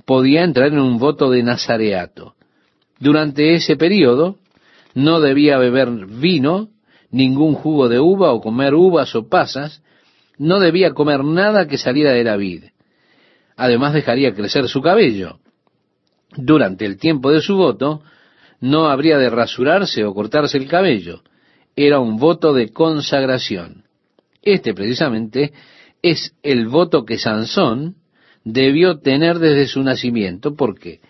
[0.05, 2.35] podía entrar en un voto de nazareato.
[3.01, 4.37] Durante ese periodo,
[4.95, 6.69] no debía beber vino,
[7.11, 9.83] ningún jugo de uva o comer uvas o pasas,
[10.39, 12.65] no debía comer nada que saliera de la vid.
[13.57, 15.39] Además dejaría crecer su cabello.
[16.37, 18.03] Durante el tiempo de su voto,
[18.65, 21.21] no habría de rasurarse o cortarse el cabello.
[21.77, 23.85] Era un voto de consagración.
[24.41, 25.53] Este precisamente
[26.01, 27.97] es el voto que Sansón
[28.43, 30.57] debió tener desde su nacimiento.
[30.57, 31.01] ¿Por qué?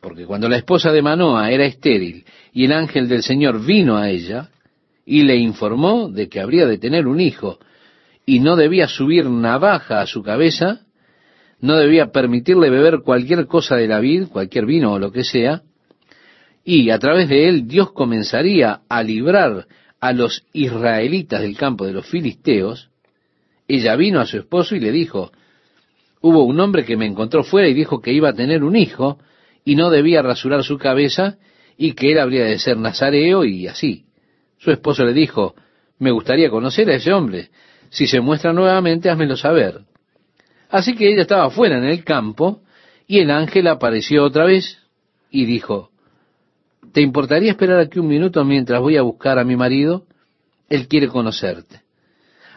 [0.00, 4.10] Porque cuando la esposa de Manoa era estéril y el ángel del Señor vino a
[4.10, 4.48] ella
[5.04, 7.60] y le informó de que habría de tener un hijo
[8.24, 10.80] y no debía subir navaja a su cabeza,
[11.60, 15.62] no debía permitirle beber cualquier cosa de la vid, cualquier vino o lo que sea,
[16.68, 19.68] y a través de él Dios comenzaría a librar
[20.00, 22.90] a los israelitas del campo de los filisteos,
[23.68, 25.30] ella vino a su esposo y le dijo,
[26.20, 29.20] hubo un hombre que me encontró fuera y dijo que iba a tener un hijo
[29.64, 31.38] y no debía rasurar su cabeza
[31.78, 34.04] y que él habría de ser nazareo y así.
[34.58, 35.54] Su esposo le dijo,
[36.00, 37.50] me gustaría conocer a ese hombre.
[37.90, 39.82] Si se muestra nuevamente, házmelo saber.
[40.68, 42.62] Así que ella estaba fuera en el campo
[43.06, 44.78] y el ángel apareció otra vez
[45.30, 45.90] y dijo,
[46.92, 50.04] ¿te importaría esperar aquí un minuto mientras voy a buscar a mi marido?
[50.68, 51.82] Él quiere conocerte.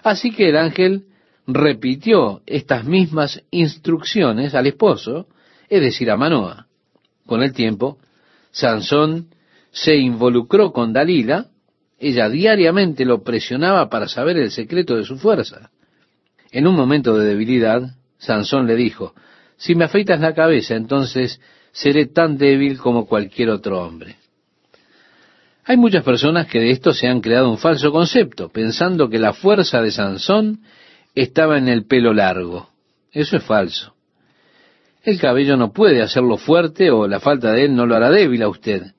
[0.03, 1.05] Así que el ángel
[1.45, 5.27] repitió estas mismas instrucciones al esposo,
[5.69, 6.67] es decir, a Manoa.
[7.25, 7.97] Con el tiempo,
[8.51, 9.27] Sansón
[9.71, 11.47] se involucró con Dalila,
[11.99, 15.69] ella diariamente lo presionaba para saber el secreto de su fuerza.
[16.51, 19.13] En un momento de debilidad, Sansón le dijo,
[19.57, 21.41] si me afeitas la cabeza, entonces
[21.71, 24.17] seré tan débil como cualquier otro hombre.
[25.65, 29.33] Hay muchas personas que de esto se han creado un falso concepto, pensando que la
[29.33, 30.61] fuerza de Sansón
[31.13, 32.69] estaba en el pelo largo.
[33.11, 33.93] Eso es falso.
[35.03, 38.41] El cabello no puede hacerlo fuerte o la falta de él no lo hará débil
[38.43, 38.93] a usted.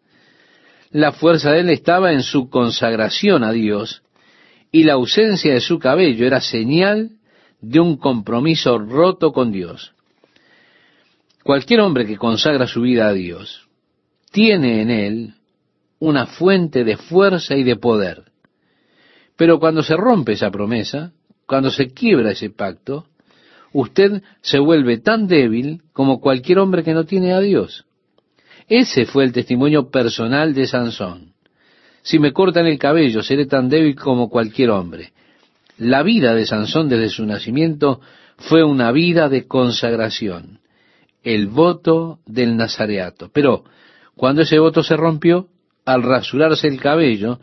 [0.91, 4.03] La fuerza de él estaba en su consagración a Dios
[4.73, 7.11] y la ausencia de su cabello era señal
[7.61, 9.93] de un compromiso roto con Dios.
[11.43, 13.67] Cualquier hombre que consagra su vida a Dios
[14.31, 15.35] tiene en él
[15.99, 18.25] una fuente de fuerza y de poder.
[19.37, 21.13] Pero cuando se rompe esa promesa,
[21.47, 23.07] cuando se quiebra ese pacto,
[23.73, 27.87] usted se vuelve tan débil como cualquier hombre que no tiene a Dios.
[28.69, 31.33] Ese fue el testimonio personal de Sansón.
[32.03, 35.13] Si me cortan el cabello, seré tan débil como cualquier hombre.
[35.77, 38.01] La vida de Sansón desde su nacimiento
[38.37, 40.60] fue una vida de consagración,
[41.23, 43.31] el voto del nazareato.
[43.33, 43.65] Pero
[44.17, 45.49] cuando ese voto se rompió,
[45.85, 47.41] al rasurarse el cabello,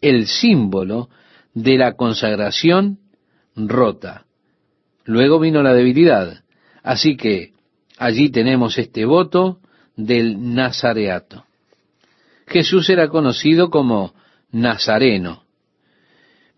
[0.00, 1.08] el símbolo
[1.52, 2.98] de la consagración
[3.56, 4.24] rota.
[5.04, 6.42] Luego vino la debilidad.
[6.82, 7.52] Así que
[7.98, 9.58] allí tenemos este voto
[9.96, 11.44] del nazareato.
[12.46, 14.14] Jesús era conocido como
[14.50, 15.44] Nazareno.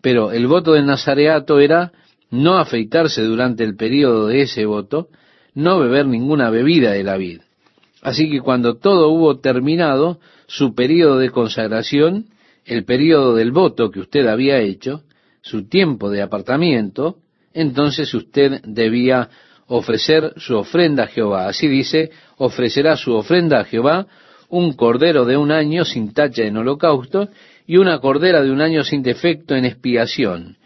[0.01, 1.91] Pero el voto del nazareato era
[2.29, 5.09] no afeitarse durante el periodo de ese voto,
[5.57, 7.41] no beber ninguna bebida de la vid.
[8.03, 12.27] Así que cuando todo hubo terminado, su periodo de consagración,
[12.63, 15.01] el periodo del voto que usted había hecho,
[15.41, 17.17] su tiempo de apartamiento,
[17.55, 19.29] entonces usted debía
[19.65, 21.47] ofrecer su ofrenda a Jehová.
[21.47, 24.05] Así dice, ofrecerá su ofrenda a Jehová
[24.49, 27.29] un cordero de un año sin tacha en holocausto
[27.65, 30.57] y una cordera de un año sin defecto en expiación,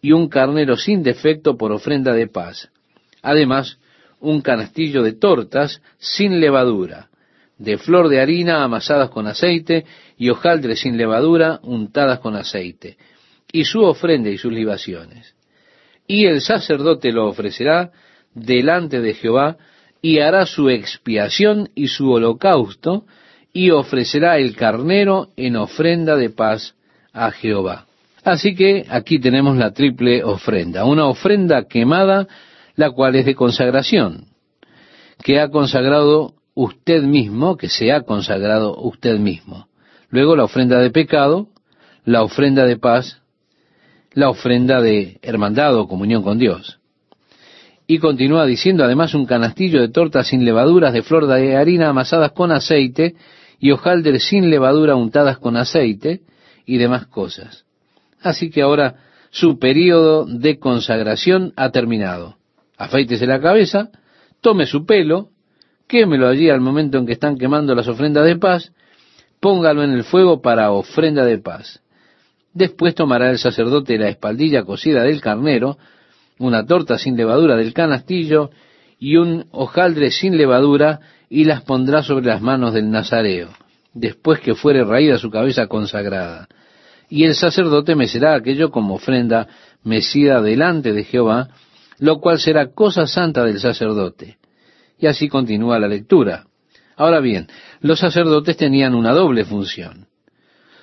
[0.00, 2.70] y un carnero sin defecto por ofrenda de paz.
[3.20, 3.78] Además,
[4.20, 7.08] un canastillo de tortas sin levadura,
[7.58, 9.84] de flor de harina amasadas con aceite,
[10.16, 12.96] y hojaldres sin levadura untadas con aceite,
[13.52, 15.34] y su ofrenda y sus libaciones.
[16.06, 17.90] Y el sacerdote lo ofrecerá
[18.34, 19.56] delante de Jehová,
[20.00, 23.04] y hará su expiación y su holocausto,
[23.52, 26.74] y ofrecerá el carnero en ofrenda de paz
[27.12, 27.86] a Jehová.
[28.22, 32.28] Así que aquí tenemos la triple ofrenda, una ofrenda quemada,
[32.78, 34.26] la cual es de consagración,
[35.24, 39.66] que ha consagrado usted mismo, que se ha consagrado usted mismo.
[40.10, 41.48] Luego la ofrenda de pecado,
[42.04, 43.20] la ofrenda de paz,
[44.12, 46.78] la ofrenda de hermandad o comunión con Dios.
[47.88, 52.30] Y continúa diciendo además un canastillo de tortas sin levaduras de flor de harina amasadas
[52.30, 53.16] con aceite
[53.58, 56.20] y hojaldres sin levadura untadas con aceite
[56.64, 57.64] y demás cosas.
[58.22, 58.94] Así que ahora
[59.30, 62.37] su periodo de consagración ha terminado.
[62.78, 63.90] Afeítese la cabeza,
[64.40, 65.30] tome su pelo,
[65.88, 68.72] quémelo allí al momento en que están quemando las ofrendas de paz,
[69.40, 71.82] póngalo en el fuego para ofrenda de paz.
[72.54, 75.76] Después tomará el sacerdote la espaldilla cocida del carnero,
[76.38, 78.50] una torta sin levadura del canastillo
[78.98, 83.48] y un hojaldre sin levadura y las pondrá sobre las manos del nazareo,
[83.92, 86.46] después que fuere raída su cabeza consagrada.
[87.10, 89.48] Y el sacerdote mecerá aquello como ofrenda
[89.82, 91.48] mecida delante de Jehová,
[91.98, 94.38] lo cual será cosa santa del sacerdote.
[94.98, 96.46] Y así continúa la lectura.
[96.96, 97.46] Ahora bien,
[97.80, 100.08] los sacerdotes tenían una doble función.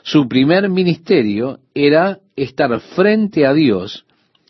[0.04, 4.06] Su primer ministerio era estar frente a Dios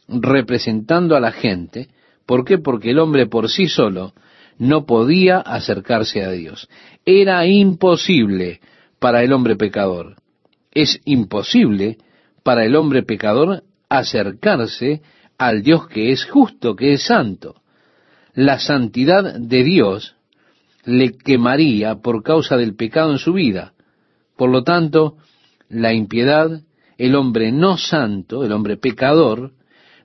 [0.07, 1.89] representando a la gente.
[2.25, 2.57] ¿Por qué?
[2.57, 4.13] Porque el hombre por sí solo
[4.57, 6.69] no podía acercarse a Dios.
[7.05, 8.59] Era imposible
[8.99, 10.15] para el hombre pecador.
[10.71, 11.97] Es imposible
[12.43, 15.01] para el hombre pecador acercarse
[15.37, 17.61] al Dios que es justo, que es santo.
[18.33, 20.15] La santidad de Dios
[20.83, 23.73] le quemaría por causa del pecado en su vida.
[24.37, 25.17] Por lo tanto,
[25.69, 26.61] la impiedad,
[26.97, 29.53] el hombre no santo, el hombre pecador,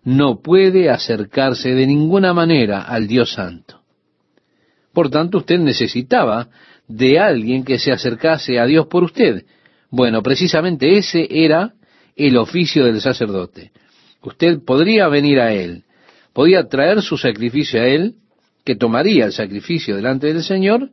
[0.02, 3.80] no puede acercarse de ninguna manera al Dios santo.
[4.92, 6.48] Por tanto, usted necesitaba
[6.88, 9.44] de alguien que se acercase a Dios por usted.
[9.90, 11.74] Bueno, precisamente ese era
[12.16, 13.72] el oficio del sacerdote.
[14.22, 15.84] Usted podría venir a Él,
[16.32, 18.16] podía traer su sacrificio a Él,
[18.64, 20.90] que tomaría el sacrificio delante del Señor,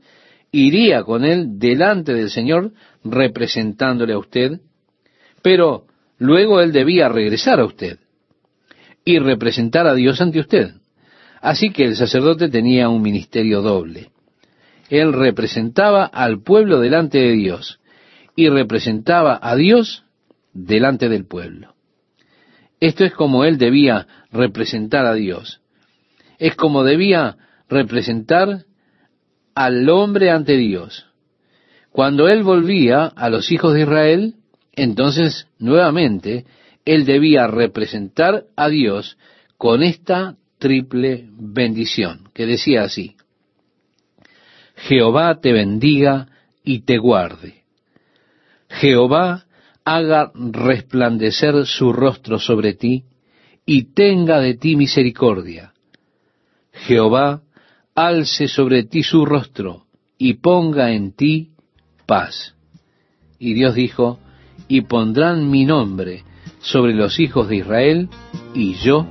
[0.51, 2.71] iría con Él delante del Señor,
[3.03, 4.61] representándole a usted,
[5.41, 5.85] pero
[6.17, 7.99] luego Él debía regresar a usted
[9.03, 10.71] y representar a Dios ante usted.
[11.41, 14.09] Así que el sacerdote tenía un ministerio doble.
[14.89, 17.79] Él representaba al pueblo delante de Dios
[18.35, 20.03] y representaba a Dios
[20.53, 21.76] delante del pueblo.
[22.79, 25.61] Esto es como él debía representar a Dios.
[26.37, 27.37] Es como debía
[27.69, 28.65] representar
[29.55, 31.07] al hombre ante Dios.
[31.91, 34.35] Cuando él volvía a los hijos de Israel,
[34.73, 36.45] entonces nuevamente
[36.85, 39.17] él debía representar a Dios
[39.57, 43.15] con esta triple bendición, que decía así,
[44.75, 46.27] Jehová te bendiga
[46.63, 47.63] y te guarde.
[48.69, 49.46] Jehová
[49.87, 53.05] haga resplandecer su rostro sobre ti
[53.65, 55.71] y tenga de ti misericordia.
[56.73, 57.41] Jehová
[57.95, 59.85] alce sobre ti su rostro
[60.17, 61.51] y ponga en ti
[62.05, 62.53] paz.
[63.39, 64.19] Y Dios dijo,
[64.67, 66.23] y pondrán mi nombre
[66.59, 68.09] sobre los hijos de Israel,
[68.53, 69.07] y yo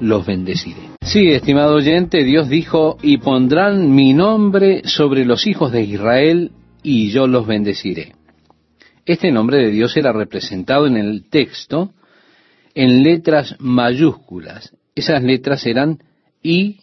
[0.00, 0.90] los bendeciré.
[1.00, 6.50] Sí, estimado oyente, Dios dijo, y pondrán mi nombre sobre los hijos de Israel,
[6.82, 8.17] y yo los bendeciré.
[9.08, 11.94] Este nombre de Dios era representado en el texto
[12.74, 14.76] en letras mayúsculas.
[14.94, 16.00] Esas letras eran
[16.42, 16.80] I,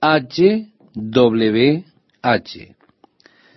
[0.00, 1.84] H, W,
[2.22, 2.76] H.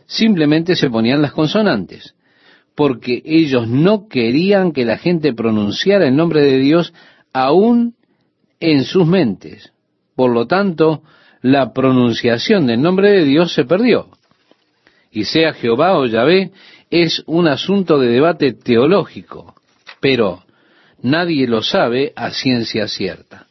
[0.05, 2.13] Simplemente se ponían las consonantes
[2.75, 6.93] porque ellos no querían que la gente pronunciara el nombre de Dios
[7.33, 7.95] aún
[8.59, 9.73] en sus mentes.
[10.15, 11.01] Por lo tanto,
[11.41, 14.09] la pronunciación del nombre de Dios se perdió.
[15.11, 16.51] Y sea Jehová o Yahvé,
[16.93, 19.55] es un asunto de debate teológico,
[19.99, 20.43] pero
[21.01, 23.47] nadie lo sabe a ciencia cierta.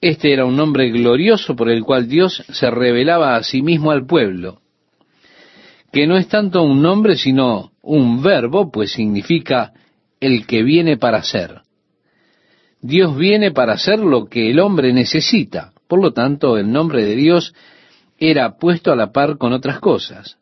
[0.00, 4.04] Este era un nombre glorioso por el cual Dios se revelaba a sí mismo al
[4.04, 4.58] pueblo,
[5.92, 9.72] que no es tanto un nombre sino un verbo, pues significa
[10.18, 11.60] el que viene para ser.
[12.80, 15.72] Dios viene para hacer lo que el hombre necesita.
[15.86, 17.54] Por lo tanto, el nombre de Dios
[18.18, 20.36] era puesto a la par con otras cosas.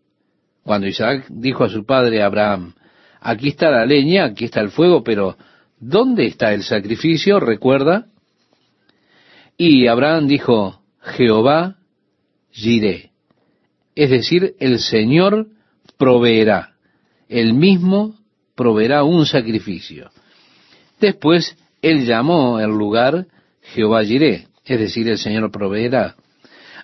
[0.66, 2.74] Cuando Isaac dijo a su padre Abraham,
[3.20, 5.38] aquí está la leña, aquí está el fuego, pero
[5.80, 7.40] ¿dónde está el sacrificio?
[7.40, 8.08] Recuerda.
[9.56, 11.76] Y Abraham dijo, Jehová
[12.50, 13.12] giré.
[13.94, 15.46] Es decir, el Señor
[15.96, 16.76] proveerá
[17.28, 18.14] él mismo
[18.54, 20.10] proveerá un sacrificio.
[21.00, 23.26] Después él llamó el lugar
[23.62, 26.14] Jehová Jiré, es decir, el Señor proveerá.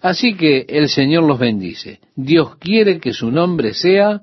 [0.02, 2.00] Así que el Señor los bendice.
[2.16, 4.22] Dios quiere que su nombre sea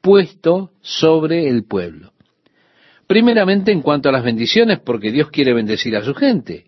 [0.00, 2.12] puesto sobre el pueblo.
[3.06, 6.64] Primeramente en cuanto a las bendiciones, porque Dios quiere bendecir a su gente.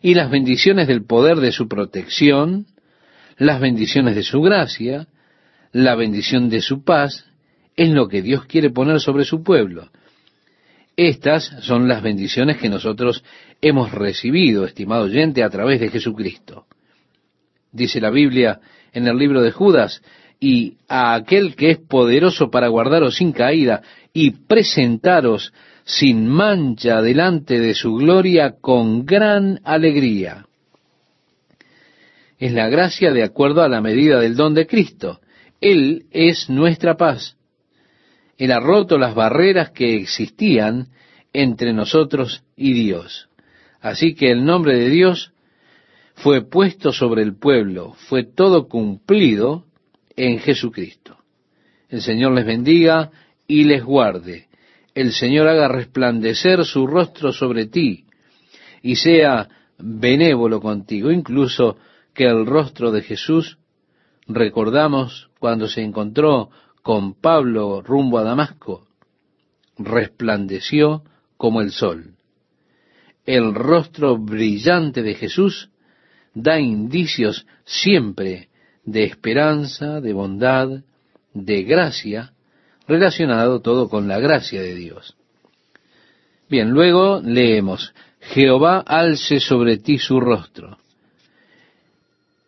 [0.00, 2.66] Y las bendiciones del poder de su protección,
[3.36, 5.08] las bendiciones de su gracia,
[5.72, 7.26] la bendición de su paz,
[7.74, 9.90] es lo que Dios quiere poner sobre su pueblo.
[10.96, 13.24] Estas son las bendiciones que nosotros
[13.60, 16.66] hemos recibido, estimado oyente, a través de Jesucristo.
[17.78, 18.60] Dice la Biblia
[18.92, 20.02] en el libro de Judas,
[20.40, 25.52] y a aquel que es poderoso para guardaros sin caída y presentaros
[25.84, 30.46] sin mancha delante de su gloria con gran alegría.
[32.38, 35.20] Es la gracia de acuerdo a la medida del don de Cristo.
[35.60, 37.36] Él es nuestra paz.
[38.36, 40.88] Él ha roto las barreras que existían
[41.32, 43.28] entre nosotros y Dios.
[43.80, 45.32] Así que el nombre de Dios
[46.22, 49.64] fue puesto sobre el pueblo, fue todo cumplido
[50.16, 51.16] en Jesucristo.
[51.88, 53.10] El Señor les bendiga
[53.46, 54.48] y les guarde.
[54.94, 58.06] El Señor haga resplandecer su rostro sobre ti
[58.82, 59.48] y sea
[59.78, 61.76] benévolo contigo, incluso
[62.14, 63.58] que el rostro de Jesús,
[64.26, 66.50] recordamos cuando se encontró
[66.82, 68.88] con Pablo rumbo a Damasco,
[69.78, 71.04] resplandeció
[71.36, 72.16] como el sol.
[73.24, 75.70] El rostro brillante de Jesús
[76.34, 78.48] da indicios siempre
[78.84, 80.82] de esperanza, de bondad,
[81.34, 82.32] de gracia,
[82.86, 85.14] relacionado todo con la gracia de Dios.
[86.48, 90.78] Bien, luego leemos, Jehová alce sobre ti su rostro.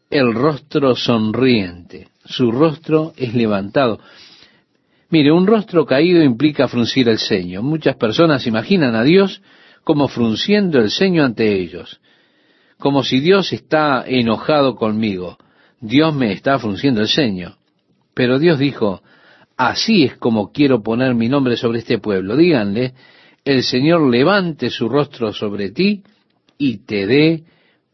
[0.09, 4.01] El rostro sonriente, su rostro es levantado.
[5.11, 7.62] Mire, un rostro caído implica fruncir el ceño.
[7.62, 9.43] Muchas personas imaginan a Dios
[9.85, 12.01] como frunciendo el ceño ante ellos,
[12.81, 15.39] como si Dios está enojado conmigo.
[15.81, 17.57] Dios me está frunciendo el ceño.
[18.14, 19.03] Pero Dios dijo,
[19.57, 22.37] así es como quiero poner mi nombre sobre este pueblo.
[22.37, 22.95] Díganle,
[23.45, 26.03] el Señor levante su rostro sobre ti
[26.59, 27.45] y te dé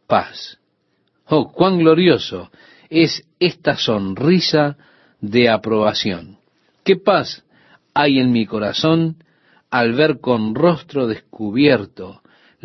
[0.07, 0.59] paz.
[1.27, 2.51] Oh, cuán glorioso
[2.89, 4.77] es esta sonrisa
[5.21, 6.39] de aprobación.
[6.85, 7.45] ¿Qué paz
[7.93, 9.17] hay en mi corazón
[9.71, 12.23] al ver con rostro descubierto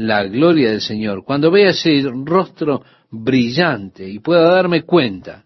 [0.07, 1.23] la gloria del Señor?
[1.23, 5.43] Cuando vea ese rostro brillante y pueda darme cuenta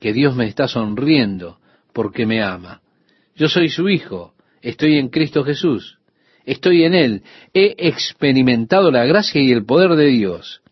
[0.00, 1.58] que Dios me está sonriendo
[1.92, 2.80] porque me ama.
[3.36, 5.98] Yo soy su hijo, estoy en Cristo Jesús,
[6.44, 7.22] estoy en Él,
[7.54, 10.62] he experimentado la gracia y el poder de Dios.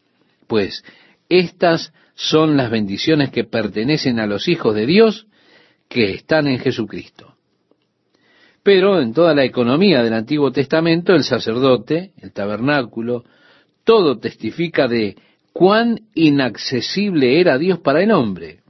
[0.47, 0.85] Pues
[1.29, 5.27] estas son las bendiciones que pertenecen a los hijos de Dios
[5.89, 7.37] que están en Jesucristo.
[8.63, 13.25] Pero en toda la economía del Antiguo Testamento, el sacerdote, el tabernáculo,
[13.85, 15.17] todo testifica de
[15.53, 18.61] cuán inaccesible era Dios para el hombre.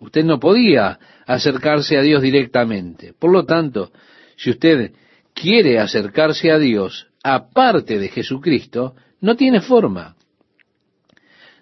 [0.00, 3.14] Usted no podía acercarse a Dios directamente.
[3.18, 3.92] Por lo tanto,
[4.36, 4.92] si usted
[5.32, 10.16] quiere acercarse a Dios aparte de Jesucristo, no tiene forma.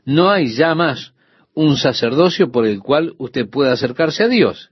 [0.05, 1.12] No hay ya más
[1.55, 4.71] un sacerdocio por el cual usted pueda acercarse a Dios.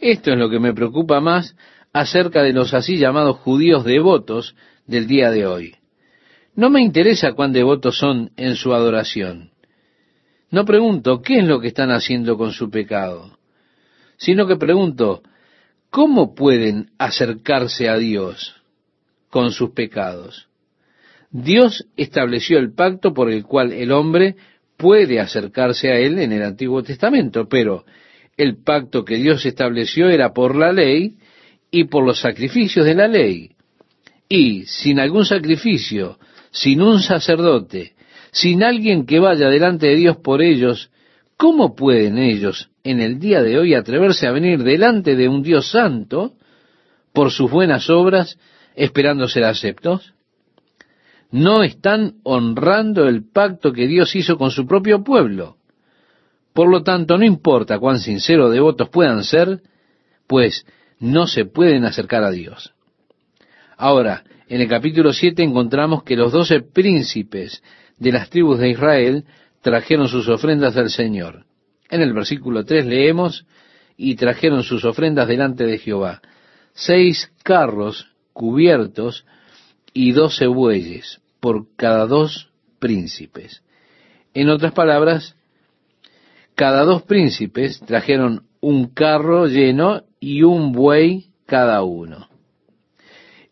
[0.00, 1.54] Esto es lo que me preocupa más
[1.92, 4.54] acerca de los así llamados judíos devotos
[4.86, 5.76] del día de hoy.
[6.54, 9.50] No me interesa cuán devotos son en su adoración.
[10.50, 13.38] No pregunto qué es lo que están haciendo con su pecado,
[14.16, 15.22] sino que pregunto
[15.90, 18.54] cómo pueden acercarse a Dios
[19.30, 20.48] con sus pecados.
[21.30, 24.36] Dios estableció el pacto por el cual el hombre
[24.76, 27.84] puede acercarse a Él en el Antiguo Testamento, pero
[28.36, 31.16] el pacto que Dios estableció era por la ley
[31.72, 33.50] y por los sacrificios de la ley.
[34.28, 36.18] Y sin algún sacrificio,
[36.50, 37.94] sin un sacerdote,
[38.30, 40.90] sin alguien que vaya delante de Dios por ellos,
[41.36, 45.70] ¿cómo pueden ellos en el día de hoy atreverse a venir delante de un Dios
[45.70, 46.34] santo
[47.12, 48.38] por sus buenas obras
[48.76, 50.12] esperando ser aceptos?
[51.30, 55.56] No están honrando el pacto que Dios hizo con su propio pueblo.
[56.52, 59.60] Por lo tanto, no importa cuán sinceros devotos puedan ser,
[60.26, 60.66] pues
[61.02, 62.72] no se pueden acercar a Dios.
[63.76, 67.62] Ahora, en el capítulo 7 encontramos que los doce príncipes
[67.98, 69.24] de las tribus de Israel
[69.62, 71.44] trajeron sus ofrendas al Señor.
[71.90, 73.44] En el versículo 3 leemos,
[73.96, 76.22] y trajeron sus ofrendas delante de Jehová,
[76.72, 79.26] seis carros cubiertos
[79.92, 83.62] y doce bueyes por cada dos príncipes.
[84.34, 85.36] En otras palabras,
[86.54, 92.28] cada dos príncipes trajeron un carro lleno y un buey cada uno.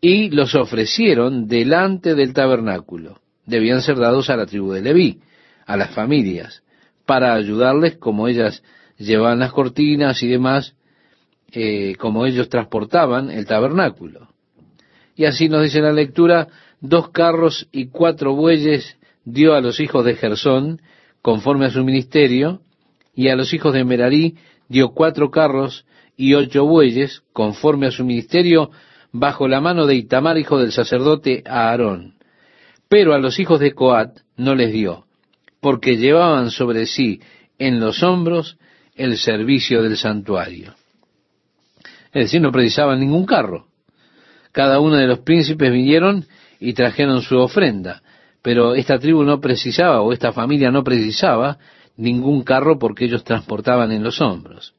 [0.00, 3.20] Y los ofrecieron delante del tabernáculo.
[3.44, 5.18] Debían ser dados a la tribu de Leví,
[5.66, 6.62] a las familias,
[7.06, 8.62] para ayudarles como ellas
[8.98, 10.76] llevaban las cortinas y demás,
[11.50, 14.28] eh, como ellos transportaban el tabernáculo.
[15.16, 16.46] Y así nos dice la lectura,
[16.80, 20.80] dos carros y cuatro bueyes dio a los hijos de Gersón,
[21.20, 22.60] conforme a su ministerio,
[23.12, 24.36] y a los hijos de Merarí
[24.68, 25.84] dio cuatro carros
[26.20, 28.70] y ocho bueyes, conforme a su ministerio,
[29.10, 32.16] bajo la mano de Itamar, hijo del sacerdote Aarón.
[32.90, 35.06] Pero a los hijos de Coat no les dio,
[35.62, 37.22] porque llevaban sobre sí
[37.58, 38.58] en los hombros
[38.96, 40.74] el servicio del santuario.
[42.12, 43.68] Es decir, no precisaban ningún carro.
[44.52, 46.26] Cada uno de los príncipes vinieron
[46.58, 48.02] y trajeron su ofrenda,
[48.42, 51.56] pero esta tribu no precisaba, o esta familia no precisaba,
[51.96, 54.74] ningún carro porque ellos transportaban en los hombros.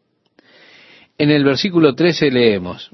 [1.17, 2.91] En el versículo 13 leemos,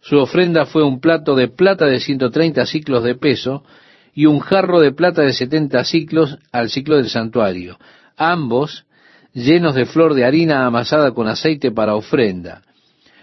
[0.00, 3.64] su ofrenda fue un plato de plata de 130 ciclos de peso
[4.14, 7.78] y un jarro de plata de 70 ciclos al ciclo del santuario,
[8.16, 8.86] ambos
[9.32, 12.62] llenos de flor de harina amasada con aceite para ofrenda,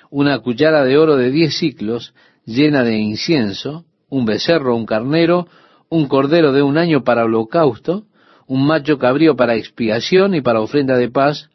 [0.10, 2.14] una cuchara de oro de 10 ciclos
[2.46, 5.48] llena de incienso, un becerro, un carnero,
[5.89, 8.06] un cordero de un año para holocausto,
[8.48, 11.50] un macho cabrío para expiación y para ofrenda de paz,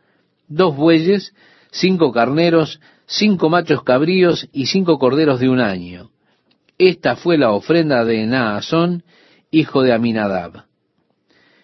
[0.49, 1.32] dos bueyes,
[1.70, 6.10] cinco carneros, cinco machos cabríos y cinco corderos de un año.
[6.78, 9.02] Esta fue la ofrenda de Naasón,
[9.50, 10.64] hijo de Aminadab.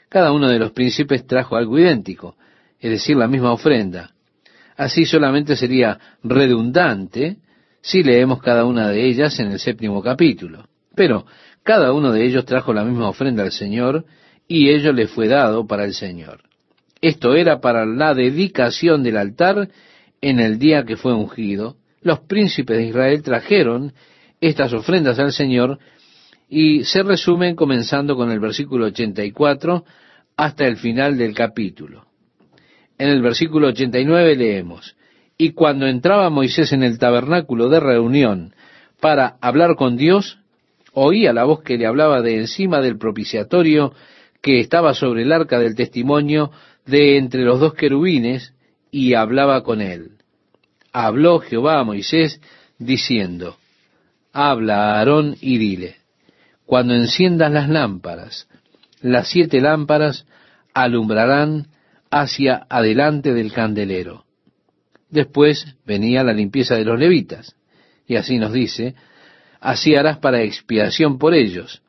[0.09, 2.37] Cada uno de los príncipes trajo algo idéntico,
[2.79, 4.13] es decir, la misma ofrenda.
[4.77, 7.39] Así solamente sería redundante
[7.81, 10.69] si leemos cada una de ellas en el séptimo capítulo.
[10.95, 11.27] Pero
[11.63, 14.05] cada uno de ellos trajo la misma ofrenda al Señor
[14.47, 16.43] y ello le fue dado para el Señor.
[17.01, 19.69] Esto era para la dedicación del altar
[20.21, 21.77] en el día que fue ungido.
[22.03, 23.93] Los príncipes de Israel trajeron
[24.41, 25.79] estas ofrendas al Señor
[26.49, 29.85] y se resumen comenzando con el versículo 84
[30.37, 32.07] hasta el final del capítulo.
[32.99, 34.97] En el versículo 89 leemos,
[35.39, 38.55] y cuando entraba Moisés en el tabernáculo de reunión
[39.01, 40.39] para hablar con Dios,
[40.93, 43.93] oía la voz que le hablaba de encima del propiciatorio
[44.41, 46.51] que estaba sobre el arca del testimonio
[46.87, 48.55] de entre los dos querubines
[48.97, 50.13] y hablaba con él.
[50.91, 52.41] Habló Jehová a Moisés
[52.79, 53.59] diciendo,
[54.33, 55.97] Habla a Aarón y dile,
[56.65, 58.49] cuando enciendas las lámparas,
[59.03, 60.25] las siete lámparas
[60.73, 61.67] alumbrarán
[62.11, 64.25] hacia adelante del candelero.
[65.11, 67.55] Después venía la limpieza de los levitas.
[68.07, 68.95] Y así nos dice,
[69.61, 71.83] así harás para expiación por ellos.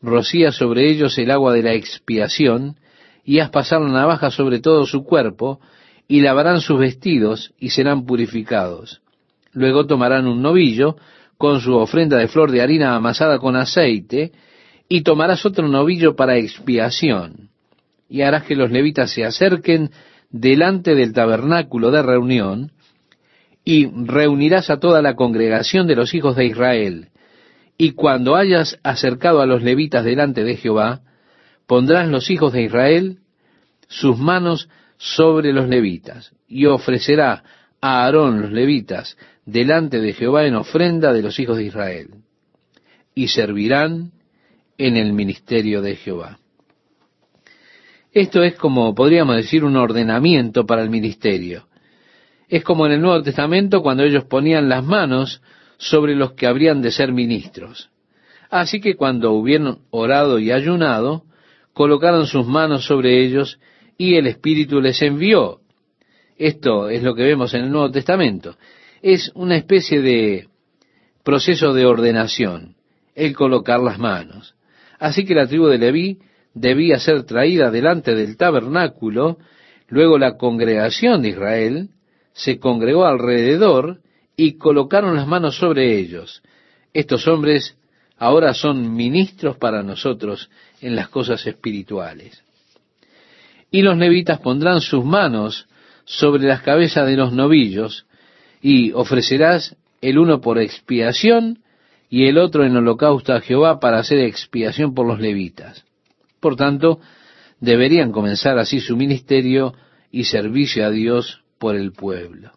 [0.00, 2.76] Rocía sobre ellos el agua de la expiación,
[3.24, 5.60] y haz pasar la navaja sobre todo su cuerpo,
[6.08, 9.00] y lavarán sus vestidos, y serán purificados.
[9.52, 10.96] Luego tomarán un novillo,
[11.38, 14.32] con su ofrenda de flor de harina amasada con aceite,
[14.88, 17.50] y tomarás otro novillo para expiación
[18.08, 19.90] y harás que los levitas se acerquen
[20.30, 22.72] delante del tabernáculo de reunión,
[23.64, 27.08] y reunirás a toda la congregación de los hijos de Israel.
[27.76, 31.00] Y cuando hayas acercado a los levitas delante de Jehová,
[31.66, 33.18] pondrás los hijos de Israel
[33.88, 34.68] sus manos
[34.98, 37.44] sobre los levitas, y ofrecerá
[37.80, 42.08] a Aarón los levitas delante de Jehová en ofrenda de los hijos de Israel,
[43.14, 44.12] y servirán
[44.78, 46.38] en el ministerio de Jehová.
[48.12, 51.66] Esto es como, podríamos decir, un ordenamiento para el ministerio.
[52.48, 55.42] Es como en el Nuevo Testamento cuando ellos ponían las manos
[55.76, 57.90] sobre los que habrían de ser ministros.
[58.48, 61.24] Así que cuando hubieron orado y ayunado,
[61.72, 63.58] colocaron sus manos sobre ellos
[63.98, 65.60] y el Espíritu les envió.
[66.36, 68.56] Esto es lo que vemos en el Nuevo Testamento.
[69.02, 70.48] Es una especie de
[71.22, 72.76] proceso de ordenación,
[73.14, 74.54] el colocar las manos.
[74.98, 76.18] Así que la tribu de Leví
[76.54, 79.38] debía ser traída delante del tabernáculo,
[79.88, 81.90] luego la congregación de Israel
[82.32, 84.00] se congregó alrededor
[84.36, 86.42] y colocaron las manos sobre ellos.
[86.92, 87.76] Estos hombres
[88.18, 92.45] ahora son ministros para nosotros en las cosas espirituales.
[93.76, 95.68] Y los levitas pondrán sus manos
[96.06, 98.06] sobre las cabezas de los novillos
[98.62, 101.58] y ofrecerás el uno por expiación
[102.08, 105.84] y el otro en holocausto a Jehová para hacer expiación por los levitas.
[106.40, 107.00] Por tanto,
[107.60, 109.74] deberían comenzar así su ministerio
[110.10, 112.52] y servicio a Dios por el pueblo.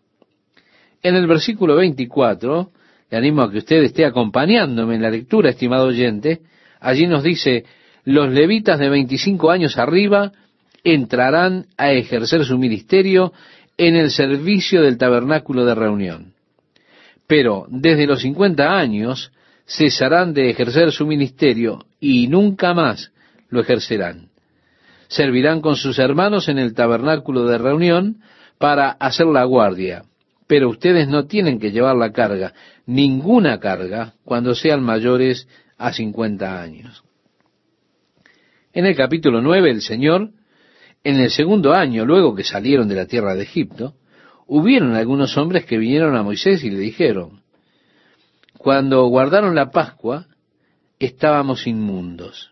[1.03, 2.71] En el versículo 24,
[3.11, 6.43] le animo a que usted esté acompañándome en la lectura, estimado oyente,
[6.79, 7.65] allí nos dice,
[8.05, 10.31] los levitas de 25 años arriba
[10.83, 13.33] entrarán a ejercer su ministerio
[13.77, 16.33] en el servicio del tabernáculo de reunión.
[17.27, 19.31] Pero desde los 50 años
[19.65, 23.11] cesarán de ejercer su ministerio y nunca más
[23.49, 24.29] lo ejercerán.
[25.07, 28.21] Servirán con sus hermanos en el tabernáculo de reunión
[28.57, 30.03] para hacer la guardia,
[30.47, 32.53] pero ustedes no tienen que llevar la carga,
[32.85, 37.03] ninguna carga, cuando sean mayores a 50 años.
[38.73, 40.31] En el capítulo 9, el Señor,
[41.03, 43.93] en el segundo año, luego que salieron de la tierra de Egipto,
[44.47, 47.41] hubieron algunos hombres que vinieron a Moisés y le dijeron,
[48.57, 50.27] cuando guardaron la Pascua,
[50.99, 52.51] estábamos inmundos.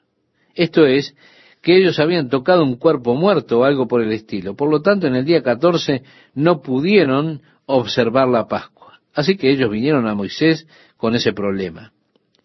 [0.55, 1.15] Esto es,
[1.61, 4.55] que ellos habían tocado un cuerpo muerto o algo por el estilo.
[4.55, 6.03] Por lo tanto, en el día 14
[6.35, 9.01] no pudieron observar la Pascua.
[9.13, 11.91] Así que ellos vinieron a Moisés con ese problema.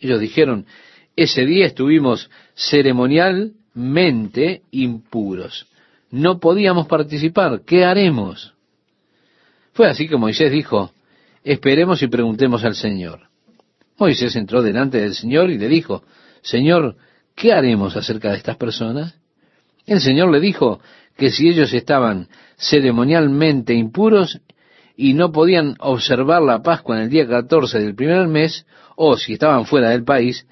[0.01, 0.67] Ellos dijeron,
[1.15, 5.69] ese día estuvimos ceremonialmente impuros.
[6.13, 7.63] No podíamos participar.
[7.65, 8.53] ¿Qué haremos?
[9.73, 10.93] Fue así que Moisés dijo,
[11.43, 13.31] esperemos y preguntemos al Señor.
[13.97, 16.03] Moisés entró delante del Señor y le dijo,
[16.43, 16.97] Señor,
[17.35, 19.19] ¿qué haremos acerca de estas personas?
[19.87, 20.81] El Señor le dijo
[21.17, 24.39] que si ellos estaban ceremonialmente impuros
[24.95, 29.33] y no podían observar la Pascua en el día 14 del primer mes, o si
[29.33, 30.47] estaban fuera del país,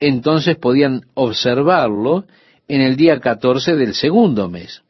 [0.00, 2.26] entonces podían observarlo
[2.68, 4.82] en el día 14 del segundo mes.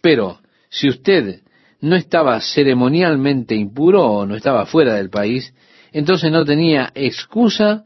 [0.00, 1.42] Pero si usted
[1.80, 5.54] no estaba ceremonialmente impuro o no estaba fuera del país,
[5.92, 7.84] entonces no tenía excusa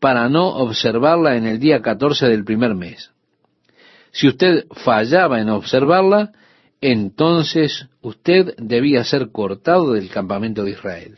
[0.00, 3.10] para no observarla en el día 14 del primer mes.
[4.10, 6.32] Si usted fallaba en observarla,
[6.80, 11.16] entonces usted debía ser cortado del campamento de Israel.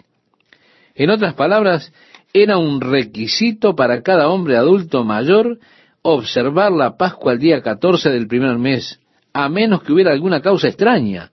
[0.94, 1.92] En otras palabras,
[2.32, 5.58] era un requisito para cada hombre adulto mayor
[6.02, 9.00] observar la Pascua el día 14 del primer mes,
[9.34, 11.30] a menos que hubiera alguna causa extraña,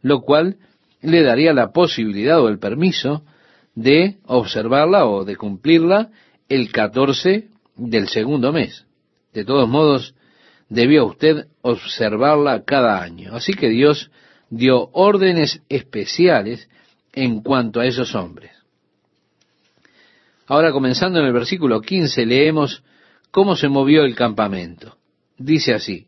[0.00, 0.56] lo cual
[1.02, 3.22] le daría la posibilidad o el permiso
[3.74, 6.10] de observarla o de cumplirla
[6.48, 8.86] el 14 del segundo mes.
[9.32, 10.14] De todos modos,
[10.68, 13.34] debía usted observarla cada año.
[13.34, 14.10] Así que Dios
[14.48, 16.68] dio órdenes especiales
[17.12, 18.52] en cuanto a esos hombres.
[20.46, 22.82] Ahora comenzando en el versículo 15 leemos
[23.30, 24.96] cómo se movió el campamento.
[25.38, 26.06] Dice así,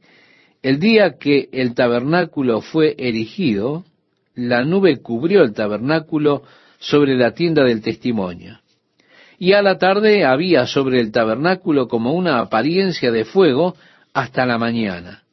[0.64, 3.84] el día que el tabernáculo fue erigido,
[4.34, 6.42] la nube cubrió el tabernáculo
[6.78, 8.60] sobre la tienda del testimonio.
[9.38, 13.76] Y a la tarde había sobre el tabernáculo como una apariencia de fuego
[14.14, 15.24] hasta la mañana.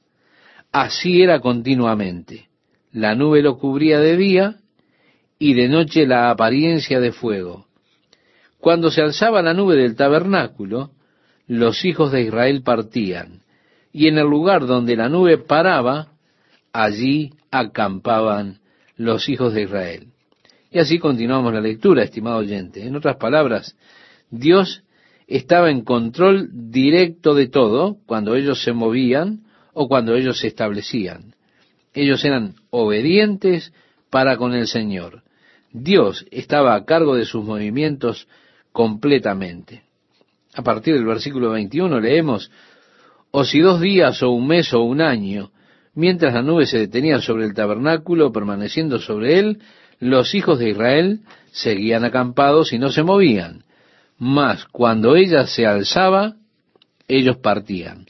[0.70, 2.50] Así era continuamente.
[2.92, 4.56] La nube lo cubría de día
[5.40, 7.68] y de noche la apariencia de fuego.
[8.60, 10.92] Cuando se alzaba la nube del tabernáculo,
[11.48, 13.41] los hijos de Israel partían,
[13.94, 16.10] y en el lugar donde la nube paraba,
[16.74, 18.60] allí acampaban
[18.96, 20.08] los hijos de Israel.
[20.72, 22.86] Y así continuamos la lectura, estimado oyente.
[22.86, 23.76] En otras palabras,
[24.30, 24.84] Dios
[25.28, 29.42] estaba en control directo de todo cuando ellos se movían
[29.74, 31.36] o cuando ellos se establecían.
[31.94, 33.74] Ellos eran obedientes
[34.10, 35.24] para con el Señor.
[35.74, 38.28] Dios estaba a cargo de sus movimientos
[38.72, 39.84] completamente.
[40.54, 42.52] A partir del versículo 21 leemos,
[43.32, 45.52] o si dos días o un mes o un año,
[45.96, 49.60] mientras la nube se detenía sobre el tabernáculo, permaneciendo sobre él,
[50.00, 51.22] los hijos de Israel
[51.52, 53.64] seguían acampados y no se movían.
[54.18, 56.36] Mas cuando ella se alzaba,
[57.08, 58.06] ellos partían.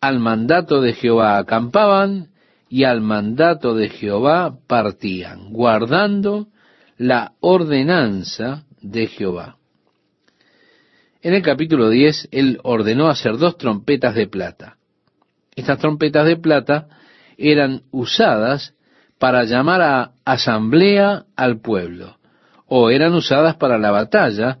[0.00, 2.28] Al mandato de Jehová acampaban
[2.68, 6.48] y al mandato de Jehová partían, guardando
[6.98, 9.56] la ordenanza de Jehová.
[11.24, 14.76] En el capítulo 10, él ordenó hacer dos trompetas de plata.
[15.56, 16.88] Estas trompetas de plata
[17.38, 18.74] eran usadas
[19.18, 22.18] para llamar a asamblea al pueblo,
[22.66, 24.58] o eran usadas para la batalla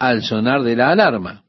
[0.00, 1.44] al sonar de la alarma.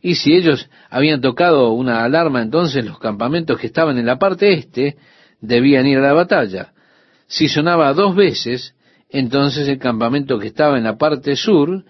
[0.00, 4.54] Y si ellos habían tocado una alarma, entonces los campamentos que estaban en la parte
[4.54, 4.96] este
[5.42, 6.72] debían ir a la batalla.
[7.26, 8.74] Si sonaba dos veces,
[9.10, 11.84] entonces el campamento que estaba en la parte sur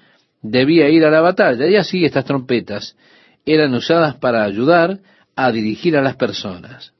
[0.44, 1.66] debía ir a la batalla.
[1.66, 2.96] Y así estas trompetas
[3.44, 5.00] eran usadas para ayudar
[5.34, 6.92] a dirigir a las personas.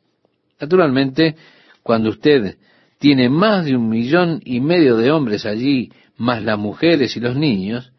[0.60, 1.36] Naturalmente,
[1.82, 2.56] cuando usted
[2.98, 7.36] tiene más de un millón y medio de hombres allí, más las mujeres y los
[7.36, 7.92] niños,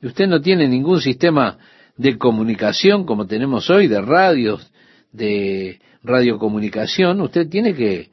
[0.00, 1.58] y usted no tiene ningún sistema
[1.96, 4.70] de comunicación como tenemos hoy, de radios,
[5.12, 8.10] de radiocomunicación, usted tiene que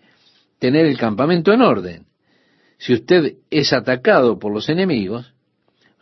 [0.57, 2.05] tener el campamento en orden.
[2.79, 5.32] Si usted es atacado por los enemigos,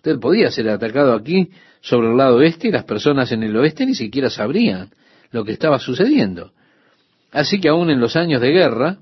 [0.02, 3.86] usted podía ser atacado aquí sobre el lado oeste y las personas en el oeste
[3.86, 4.90] ni siquiera sabrían
[5.30, 6.54] lo que estaba sucediendo.
[7.32, 8.98] Así que aún en los años de guerra,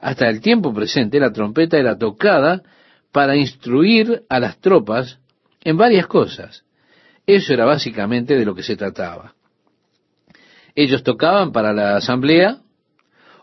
[0.00, 2.62] hasta el tiempo presente la trompeta era tocada
[3.10, 5.18] para instruir a las tropas
[5.64, 6.62] en varias cosas.
[7.26, 9.34] Eso era básicamente de lo que se trataba.
[10.76, 12.58] Ellos tocaban para la asamblea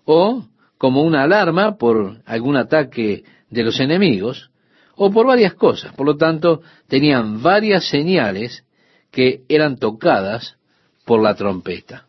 [0.05, 0.45] o
[0.77, 4.49] como una alarma por algún ataque de los enemigos
[4.95, 5.93] o por varias cosas.
[5.93, 8.63] Por lo tanto, tenían varias señales
[9.11, 10.57] que eran tocadas
[11.05, 12.05] por la trompeta.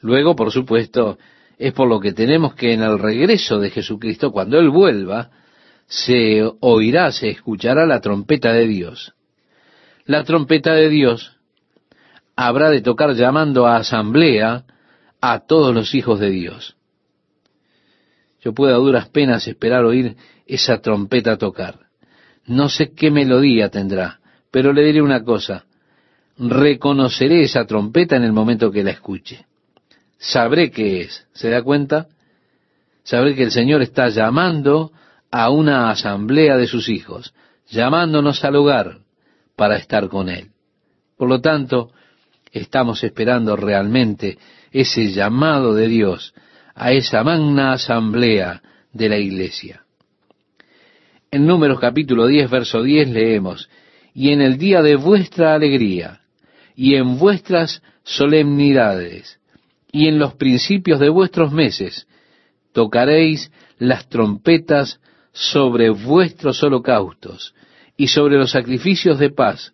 [0.00, 1.18] Luego, por supuesto,
[1.58, 5.30] es por lo que tenemos que en el regreso de Jesucristo, cuando Él vuelva,
[5.86, 9.14] se oirá, se escuchará la trompeta de Dios.
[10.04, 11.36] la trompeta de Dios
[12.34, 14.64] habrá de tocar llamando a asamblea
[15.20, 16.76] a todos los hijos de Dios.
[18.42, 20.16] Yo puedo a duras penas esperar oír
[20.46, 21.78] esa trompeta tocar.
[22.46, 24.20] No sé qué melodía tendrá,
[24.50, 25.64] pero le diré una cosa.
[26.36, 29.46] Reconoceré esa trompeta en el momento que la escuche.
[30.18, 31.26] Sabré qué es.
[31.32, 32.08] ¿Se da cuenta?
[33.04, 34.92] Sabré que el Señor está llamando
[35.30, 37.34] a una asamblea de sus hijos,
[37.68, 38.98] llamándonos al hogar
[39.56, 40.50] para estar con Él.
[41.16, 41.90] Por lo tanto,
[42.50, 44.38] estamos esperando realmente
[44.72, 46.34] ese llamado de Dios
[46.74, 48.62] a esa magna asamblea
[48.92, 49.84] de la iglesia.
[51.30, 53.68] En Números capítulo 10, verso 10 leemos,
[54.14, 56.20] y en el día de vuestra alegría,
[56.76, 59.40] y en vuestras solemnidades,
[59.90, 62.06] y en los principios de vuestros meses,
[62.72, 65.00] tocaréis las trompetas
[65.32, 67.54] sobre vuestros holocaustos
[67.96, 69.72] y sobre los sacrificios de paz,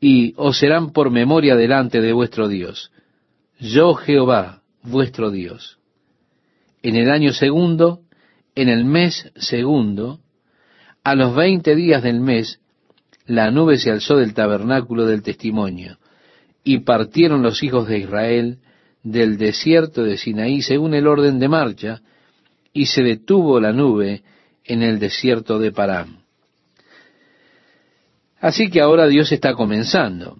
[0.00, 2.90] y os serán por memoria delante de vuestro Dios.
[3.58, 5.78] Yo Jehová, vuestro Dios.
[6.84, 8.00] En el año segundo,
[8.54, 10.20] en el mes segundo,
[11.02, 12.60] a los veinte días del mes,
[13.24, 15.96] la nube se alzó del tabernáculo del testimonio,
[16.62, 18.58] y partieron los hijos de Israel
[19.02, 22.02] del desierto de Sinaí según el orden de marcha,
[22.74, 24.22] y se detuvo la nube
[24.62, 26.18] en el desierto de Parán.
[28.40, 30.36] Así que ahora Dios está comenzando.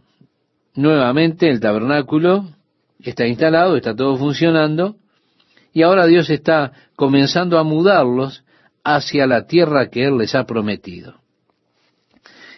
[0.74, 2.50] Nuevamente el tabernáculo
[3.00, 4.96] está instalado, está todo funcionando,
[5.74, 8.44] y ahora Dios está comenzando a mudarlos
[8.84, 11.16] hacia la tierra que Él les ha prometido.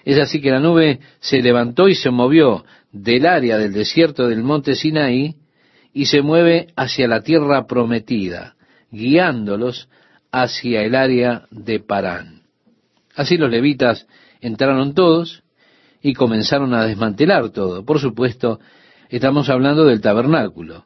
[0.04, 4.42] Es así que la nube se levantó y se movió del área del desierto del
[4.42, 5.34] monte Sinaí
[5.92, 8.54] y se mueve hacia la tierra prometida,
[8.90, 9.88] guiándolos
[10.30, 12.42] hacia el área de Parán.
[13.14, 14.06] Así los levitas
[14.42, 15.42] entraron todos
[16.02, 17.84] y comenzaron a desmantelar todo.
[17.84, 18.60] Por supuesto,
[19.08, 20.84] estamos hablando del tabernáculo.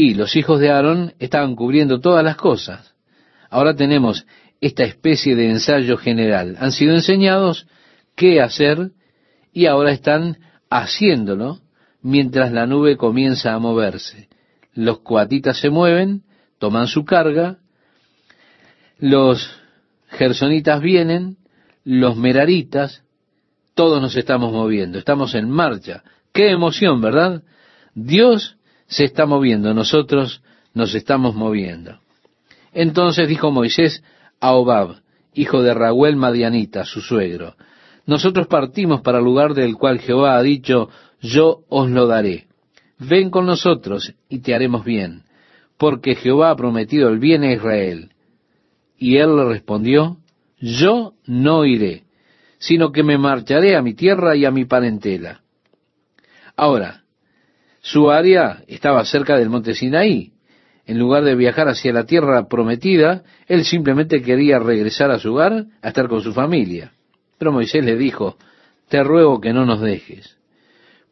[0.00, 2.94] Y los hijos de Aarón estaban cubriendo todas las cosas.
[3.50, 4.28] Ahora tenemos
[4.60, 6.54] esta especie de ensayo general.
[6.60, 7.66] Han sido enseñados
[8.14, 8.92] qué hacer
[9.52, 10.38] y ahora están
[10.70, 11.58] haciéndolo
[12.00, 14.28] mientras la nube comienza a moverse.
[14.72, 16.22] Los coatitas se mueven,
[16.60, 17.58] toman su carga,
[19.00, 19.50] los
[20.10, 21.38] gersonitas vienen,
[21.82, 23.02] los meraritas,
[23.74, 26.04] todos nos estamos moviendo, estamos en marcha.
[26.32, 27.42] Qué emoción, ¿verdad?
[27.96, 28.57] Dios
[28.88, 30.42] se está moviendo, nosotros
[30.74, 32.00] nos estamos moviendo.
[32.72, 34.02] Entonces dijo Moisés
[34.40, 34.96] a Obab,
[35.34, 37.54] hijo de Raúl Madianita, su suegro,
[38.06, 40.88] nosotros partimos para el lugar del cual Jehová ha dicho,
[41.20, 42.46] yo os lo daré.
[42.98, 45.24] Ven con nosotros y te haremos bien,
[45.76, 48.12] porque Jehová ha prometido el bien a Israel.
[48.96, 50.16] Y él le respondió,
[50.58, 52.04] yo no iré,
[52.58, 55.42] sino que me marcharé a mi tierra y a mi parentela.
[56.56, 56.97] Ahora,
[57.88, 60.32] su área estaba cerca del monte Sinaí.
[60.84, 65.64] En lugar de viajar hacia la tierra prometida, él simplemente quería regresar a su hogar
[65.80, 66.92] a estar con su familia.
[67.38, 68.36] Pero Moisés le dijo,
[68.88, 70.36] te ruego que no nos dejes,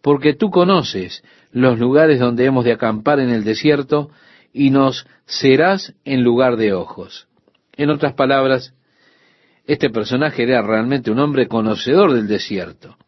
[0.03, 4.11] porque tú conoces los lugares donde hemos de acampar en el desierto
[4.53, 7.27] y nos serás en lugar de ojos.
[7.75, 8.75] En otras palabras,
[9.67, 12.99] este personaje era realmente un hombre conocedor del desierto.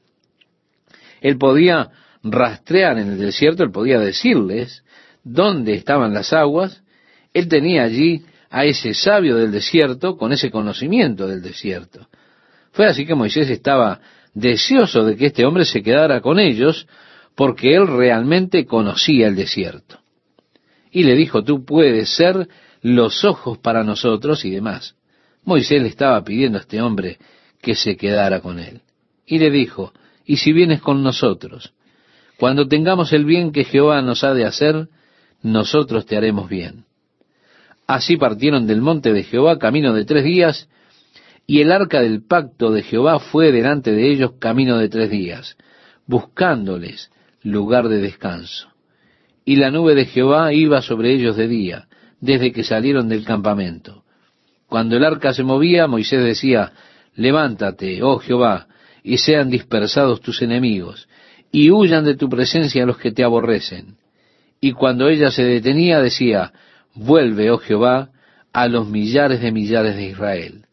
[1.21, 1.91] Él podía
[2.23, 4.85] rastrear en el desierto, él podía decirles
[5.25, 6.83] dónde estaban las aguas,
[7.33, 12.09] él tenía allí a ese sabio del desierto con ese conocimiento del desierto.
[12.73, 14.01] Fue así que Moisés estaba
[14.35, 16.87] deseoso de que este hombre se quedara con ellos,
[17.35, 20.01] porque él realmente conocía el desierto.
[20.91, 22.49] Y le dijo, tú puedes ser
[22.83, 24.97] los ojos para nosotros y demás.
[25.45, 27.19] Moisés le estaba pidiendo a este hombre
[27.61, 28.83] que se quedara con él.
[29.27, 29.93] Y le dijo,
[30.25, 31.75] y si vienes con nosotros,
[32.39, 34.89] cuando tengamos el bien que Jehová nos ha de hacer,
[35.43, 36.85] nosotros te haremos bien.
[37.87, 40.69] Así partieron del monte de Jehová camino de tres días,
[41.47, 45.57] y el arca del pacto de Jehová fue delante de ellos camino de tres días,
[46.07, 47.11] buscándoles
[47.43, 48.69] lugar de descanso.
[49.45, 51.89] Y la nube de Jehová iba sobre ellos de día,
[52.21, 54.05] desde que salieron del campamento.
[54.69, 56.73] Cuando el arca se movía, Moisés decía,
[57.17, 58.69] Levántate, oh Jehová,
[59.03, 61.09] y sean dispersados tus enemigos,
[61.51, 63.97] y huyan de tu presencia los que te aborrecen.
[64.61, 66.53] Y cuando ella se detenía, decía,
[66.95, 68.11] Vuelve, oh Jehová,
[68.53, 70.65] a los millares de millares de Israel.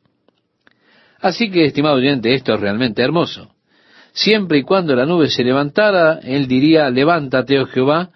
[1.20, 3.52] Así que, estimado oyente, esto es realmente hermoso.
[4.12, 8.12] Siempre y cuando la nube se levantara, él diría, levántate, oh Jehová,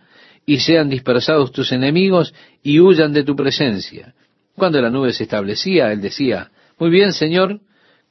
[0.45, 2.33] y sean dispersados tus enemigos
[2.63, 4.13] y huyan de tu presencia.
[4.55, 7.59] Cuando la nube se establecía, él decía, muy bien, Señor,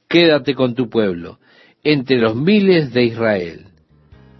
[0.09, 1.39] quédate con tu pueblo.
[1.85, 3.68] entre los miles de Israel.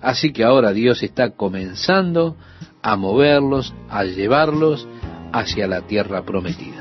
[0.01, 2.37] Así que ahora Dios está comenzando
[2.83, 4.87] a moverlos, a llevarlos
[5.33, 6.79] hacia la tierra prometida.